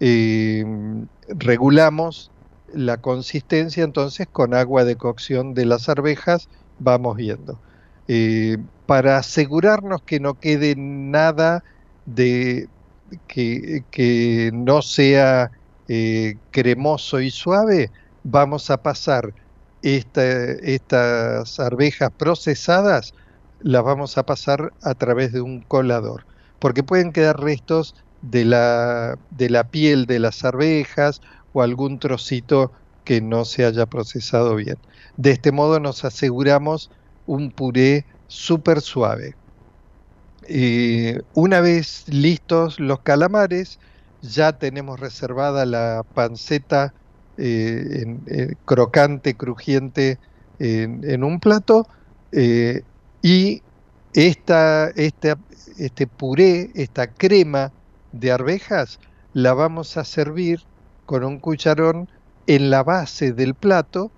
Em, 0.00 1.06
regulamos 1.28 2.32
la 2.72 2.96
consistencia 2.98 3.84
entonces 3.84 4.26
con 4.30 4.54
agua 4.54 4.84
de 4.84 4.96
cocción 4.96 5.54
de 5.54 5.66
las 5.66 5.88
arvejas, 5.88 6.48
vamos 6.78 7.16
viendo. 7.16 7.60
Eh, 8.08 8.58
para 8.86 9.18
asegurarnos 9.18 10.02
que 10.02 10.20
no 10.20 10.34
quede 10.34 10.74
nada 10.76 11.64
de 12.06 12.68
que, 13.26 14.50
no 14.52 14.82
sea 14.82 15.50
eh, 15.88 16.36
cremoso 16.50 17.20
y 17.20 17.30
suave, 17.30 17.90
vamos 18.24 18.70
a 18.70 18.82
pasar 18.82 19.32
estas 19.82 21.60
arvejas 21.60 22.10
procesadas, 22.16 23.14
las 23.60 23.84
vamos 23.84 24.18
a 24.18 24.26
pasar 24.26 24.72
a 24.82 24.94
través 24.94 25.32
de 25.32 25.40
un 25.40 25.60
colador, 25.60 26.26
porque 26.58 26.82
pueden 26.82 27.12
quedar 27.12 27.40
restos 27.40 27.94
de 28.22 28.44
la, 28.44 29.18
de 29.30 29.50
la 29.50 29.64
piel 29.64 30.06
de 30.06 30.18
las 30.18 30.44
arvejas 30.44 31.20
o 31.52 31.62
algún 31.62 31.98
trocito 31.98 32.72
que 33.04 33.20
no 33.20 33.44
se 33.44 33.64
haya 33.64 33.86
procesado 33.86 34.56
bien. 34.56 34.78
De 35.16 35.30
este 35.30 35.52
modo 35.52 35.78
nos 35.78 36.04
aseguramos 36.04 36.90
un 37.26 37.50
puré 37.50 38.04
súper 38.26 38.80
suave. 38.80 39.34
Eh, 40.48 41.22
una 41.34 41.60
vez 41.60 42.04
listos 42.08 42.78
los 42.78 43.00
calamares, 43.00 43.78
ya 44.22 44.58
tenemos 44.58 45.00
reservada 45.00 45.66
la 45.66 46.04
panceta 46.14 46.94
eh, 47.38 48.18
eh, 48.28 48.54
crocante, 48.64 49.34
crujiente 49.36 50.18
en, 50.58 51.22
un 51.22 51.38
plato 51.38 51.86
eh, 52.32 52.82
y 53.20 53.62
esta, 54.14 54.88
este 54.88 56.06
puré, 56.06 56.70
esta 56.74 57.08
crema 57.08 57.72
de 58.12 58.32
arvejas, 58.32 58.98
la 59.34 59.52
vamos 59.52 59.98
a 59.98 60.04
servir 60.04 60.60
con 61.04 61.24
un 61.24 61.38
cucharón 61.38 62.08
en 62.46 62.70
la 62.70 62.82
base 62.82 63.32
del 63.32 63.54
plato. 63.54 64.10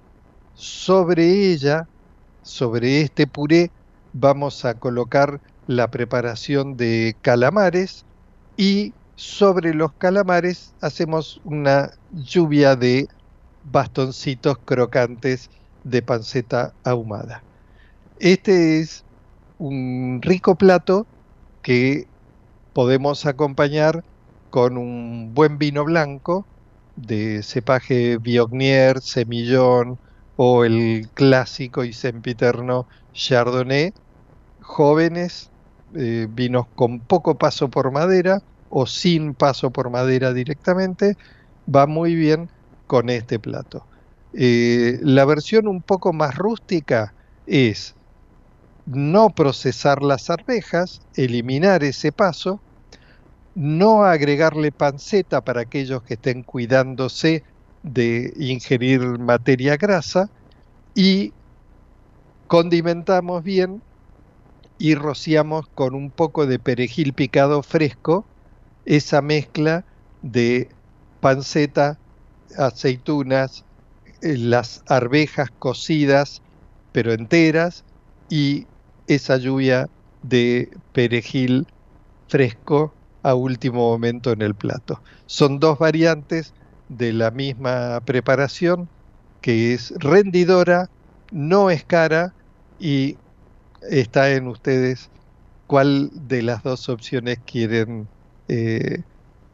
Sobre 0.55 1.51
ella, 1.53 1.89
sobre 2.43 3.01
este 3.01 3.27
puré, 3.27 3.73
vamos 4.13 4.65
a 4.65 4.75
colocar 4.75 5.41
la 5.67 5.91
preparación 5.91 6.77
de 6.77 7.17
calamares 7.23 8.05
y 8.57 8.93
sobre 9.17 9.75
los 9.75 9.93
calamares 9.93 10.75
hacemos 10.81 11.41
una 11.45 11.91
lluvia 12.13 12.77
de 12.77 13.09
bastoncitos 13.65 14.59
crocantes 14.65 15.51
de 15.85 16.03
panceta 16.03 16.73
ahumada. 16.85 17.43
Este 18.19 18.81
es 18.81 19.05
un 19.59 20.21
rico 20.23 20.57
plato 20.57 21.07
que 21.63 22.07
podemos 22.73 23.27
acompañar 23.27 24.05
con 24.51 24.79
un 24.79 25.35
buen 25.35 25.59
vino 25.59 25.85
blanco 25.85 26.47
de 26.97 27.43
cepaje 27.43 28.19
Viognier, 28.19 29.01
Semillón 29.01 29.99
o 30.37 30.65
el 30.65 31.09
clásico 31.15 31.85
y 31.85 31.93
sempiterno 31.93 32.87
Chardonnay, 33.19 33.93
jóvenes, 34.61 35.51
eh, 35.97 36.29
vinos 36.31 36.67
con 36.77 37.01
poco 37.01 37.37
paso 37.37 37.69
por 37.69 37.91
madera, 37.91 38.41
o 38.71 38.87
sin 38.87 39.35
paso 39.35 39.71
por 39.73 39.91
madera 39.91 40.33
directamente, 40.33 41.17
va 41.67 41.87
muy 41.87 42.15
bien 42.15 42.49
con 42.87 43.11
este 43.11 43.41
plato. 43.41 43.85
Eh, 44.33 44.99
la 45.03 45.25
versión 45.25 45.67
un 45.67 45.83
poco 45.83 46.13
más 46.13 46.37
rústica 46.37 47.13
es 47.45 47.97
no 48.87 49.31
procesar 49.31 50.03
las 50.03 50.31
arvejas, 50.31 51.01
eliminar 51.15 51.83
ese 51.83 52.13
paso, 52.13 52.61
no 53.55 54.05
agregarle 54.05 54.71
panceta 54.71 55.41
para 55.41 55.63
aquellos 55.63 56.05
que 56.05 56.15
estén 56.15 56.45
cuidándose 56.45 57.43
de 57.83 58.33
ingerir 58.37 59.01
materia 59.19 59.77
grasa 59.77 60.31
y 60.95 61.33
condimentamos 62.49 63.45
bien 63.45 63.83
y 64.79 64.95
rociamos 64.95 65.67
con 65.75 65.95
un 65.95 66.11
poco 66.11 66.47
de 66.47 66.59
perejil 66.59 67.13
picado 67.13 67.63
fresco 67.63 68.27
esa 68.85 69.23
mezcla 69.23 69.85
de 70.23 70.71
panceta, 71.21 72.01
aceitunas, 72.57 73.65
eh, 74.23 74.37
las 74.39 74.83
arvejas 74.89 75.51
cocidas 75.59 76.43
pero 76.93 77.13
enteras 77.13 77.85
y 78.31 78.67
esa 79.07 79.37
lluvia 79.37 79.89
de 80.23 80.71
perejil 80.93 81.67
fresco 82.29 82.95
a 83.23 83.35
último 83.35 83.91
momento 83.91 84.33
en 84.33 84.43
el 84.43 84.55
plato. 84.55 85.03
Son 85.27 85.61
dos 85.61 85.79
variantes 85.79 86.55
de 86.89 87.13
la 87.13 87.31
misma 87.31 88.01
preparación 88.07 88.89
que 89.43 89.75
es 89.75 89.93
rendidora, 89.99 90.87
no 91.31 91.71
es 91.71 91.85
cara 91.85 92.35
y 92.79 93.17
está 93.83 94.33
en 94.33 94.49
ustedes 94.49 95.11
cuál 95.67 96.11
de 96.29 96.43
las 96.43 96.63
dos 96.63 96.89
opciones 96.89 97.39
quieren 97.45 98.09
eh, 98.49 99.03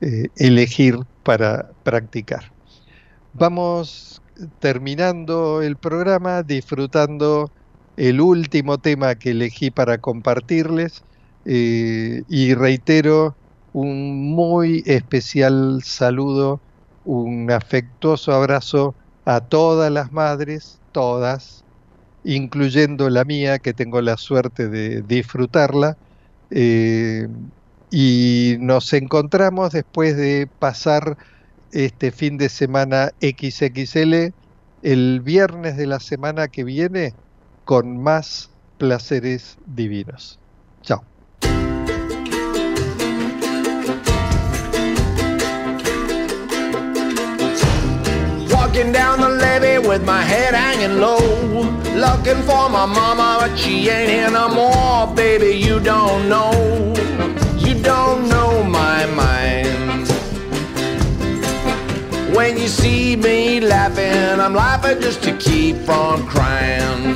eh, 0.00 0.28
elegir 0.36 0.98
para 1.22 1.70
practicar. 1.82 2.52
Vamos 3.32 4.22
terminando 4.60 5.62
el 5.62 5.76
programa 5.76 6.42
disfrutando 6.42 7.50
el 7.96 8.20
último 8.20 8.78
tema 8.78 9.14
que 9.16 9.30
elegí 9.30 9.70
para 9.70 9.98
compartirles 9.98 11.04
eh, 11.44 12.22
y 12.28 12.54
reitero 12.54 13.36
un 13.72 14.34
muy 14.34 14.82
especial 14.86 15.82
saludo, 15.84 16.60
un 17.04 17.50
afectuoso 17.50 18.32
abrazo 18.32 18.94
a 19.24 19.40
todas 19.40 19.90
las 19.90 20.12
madres, 20.12 20.80
todas, 20.92 21.63
incluyendo 22.24 23.10
la 23.10 23.24
mía, 23.24 23.58
que 23.58 23.74
tengo 23.74 24.00
la 24.00 24.16
suerte 24.16 24.68
de 24.68 25.02
disfrutarla. 25.02 25.96
Eh, 26.50 27.28
y 27.90 28.56
nos 28.58 28.92
encontramos 28.92 29.72
después 29.72 30.16
de 30.16 30.48
pasar 30.58 31.16
este 31.70 32.10
fin 32.10 32.38
de 32.38 32.48
semana 32.48 33.12
XXL 33.20 34.32
el 34.82 35.20
viernes 35.20 35.76
de 35.76 35.86
la 35.86 36.00
semana 36.00 36.48
que 36.48 36.64
viene 36.64 37.14
con 37.64 38.02
más 38.02 38.50
placeres 38.78 39.56
divinos. 39.66 40.38
Chao. 40.82 41.04
Walking 48.74 48.90
down 48.90 49.20
the 49.20 49.28
levee 49.28 49.78
with 49.78 50.04
my 50.04 50.20
head 50.20 50.52
hanging 50.52 50.98
low. 50.98 51.20
Looking 51.94 52.42
for 52.42 52.68
my 52.68 52.86
mama, 52.86 53.36
but 53.38 53.56
she 53.56 53.88
ain't 53.88 54.10
here 54.10 54.28
no 54.28 54.48
more. 54.48 55.14
Baby, 55.14 55.56
you 55.56 55.78
don't 55.78 56.28
know. 56.28 56.50
You 57.56 57.80
don't 57.80 58.28
know 58.28 58.64
my 58.64 59.06
mind. 59.06 60.08
When 62.34 62.58
you 62.58 62.66
see 62.66 63.14
me 63.14 63.60
laughing, 63.60 64.40
I'm 64.40 64.54
laughing 64.54 65.00
just 65.00 65.22
to 65.22 65.36
keep 65.36 65.76
from 65.76 66.26
crying. 66.26 67.14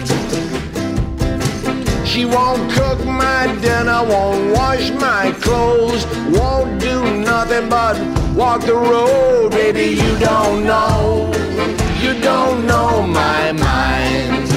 She 2.06 2.24
won't 2.24 2.70
cook 2.70 3.04
my 3.04 3.52
dinner, 3.60 4.04
won't 4.04 4.54
wash 4.54 4.92
my 4.92 5.32
clothes, 5.40 6.06
won't 6.30 6.80
do 6.80 7.02
nothing 7.18 7.68
but 7.68 7.96
walk 8.38 8.60
the 8.60 8.72
road. 8.72 9.50
Baby, 9.50 9.86
you 10.00 10.18
don't 10.20 10.64
know, 10.64 11.30
you 12.00 12.18
don't 12.20 12.64
know 12.66 13.02
my 13.02 13.50
mind. 13.52 14.48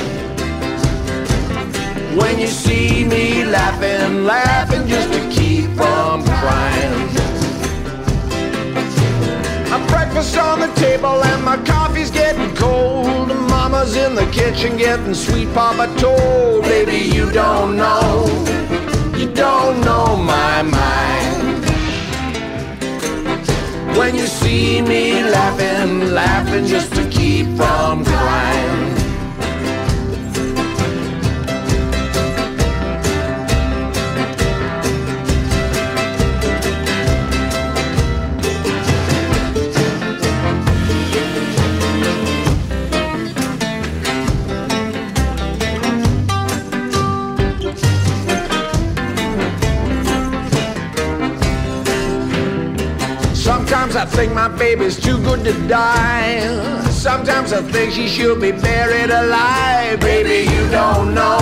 When 2.16 2.40
you 2.40 2.48
see 2.48 3.04
me 3.04 3.44
laughing, 3.44 4.24
laughing 4.24 4.88
just 4.88 5.12
to 5.14 5.22
keep 5.30 5.66
from 5.72 6.24
crying. 6.24 7.08
My 9.72 9.80
breakfast 9.88 10.38
on 10.38 10.60
the 10.60 10.72
table 10.76 11.24
and 11.24 11.44
my 11.44 11.58
coffee's 11.66 12.12
getting 12.12 12.56
cold. 12.56 13.30
Mama's 13.50 13.96
in 13.96 14.14
the 14.14 14.28
kitchen 14.28 14.78
getting 14.78 15.16
sweet 15.16 15.52
papa 15.56 15.88
told. 16.00 16.64
Baby, 16.64 17.00
you 17.16 17.32
don't 17.32 17.76
know, 17.76 18.26
you 19.18 19.28
don't 19.34 19.82
know 19.82 20.16
my 20.18 20.62
mind. 20.62 21.21
When 24.02 24.16
you 24.16 24.26
see 24.26 24.82
me 24.82 25.22
laughing, 25.22 26.10
laughing 26.10 26.66
just 26.66 26.92
to 26.96 27.08
keep 27.10 27.46
from 27.56 28.04
crying. 28.04 29.01
Sometimes 53.72 53.96
I 53.96 54.06
think 54.06 54.34
my 54.34 54.50
baby's 54.50 55.00
too 55.00 55.18
good 55.24 55.46
to 55.46 55.54
die. 55.70 56.42
Sometimes 56.90 57.54
I 57.54 57.62
think 57.62 57.94
she 57.94 58.06
should 58.06 58.42
be 58.42 58.52
buried 58.52 59.10
alive. 59.10 59.98
Baby, 60.02 60.52
you 60.52 60.70
don't 60.70 61.14
know. 61.16 61.40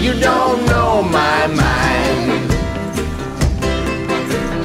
You 0.00 0.18
don't 0.18 0.64
know 0.64 1.02
my 1.02 1.46
mind. 1.46 2.50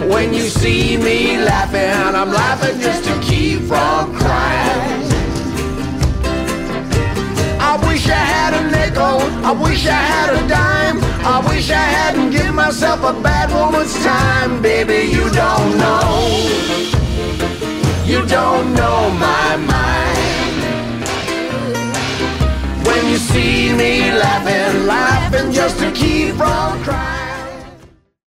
When 0.10 0.34
you 0.34 0.43
see 0.43 0.95
me 0.95 1.39
laughing, 1.39 1.91
I'm 2.16 2.32
laughing 2.32 2.80
just 2.80 3.03
to 3.03 3.20
keep 3.20 3.60
from 3.64 4.16
crying. 4.16 5.12
I 7.60 7.76
wish 7.86 8.08
I 8.08 8.24
had 8.34 8.53
a 8.53 8.72
nickel. 8.72 9.20
I 9.45 9.51
wish 9.51 9.86
I 9.88 9.91
had 9.91 10.30
a 10.41 10.47
dime. 10.47 11.05
I 11.28 11.40
wish 11.50 11.72
I 11.72 11.74
hadn't 11.98 12.30
given 12.30 12.54
myself 12.54 13.00
a 13.02 13.12
bad 13.20 13.50
woman's 13.50 13.96
time. 14.04 14.62
Baby, 14.62 15.12
you 15.12 15.28
don't 15.32 15.76
know. 15.76 16.30
You 18.06 18.24
don't 18.28 18.76
know 18.76 19.10
my 19.18 19.58
mind. 19.58 20.62
When 22.86 23.10
you 23.10 23.18
see 23.18 23.74
me 23.74 24.12
laughing, 24.12 24.86
laughing 24.86 25.52
just 25.52 25.80
to 25.80 25.92
keep 25.94 26.36
from 26.36 26.84
crying. 26.84 27.25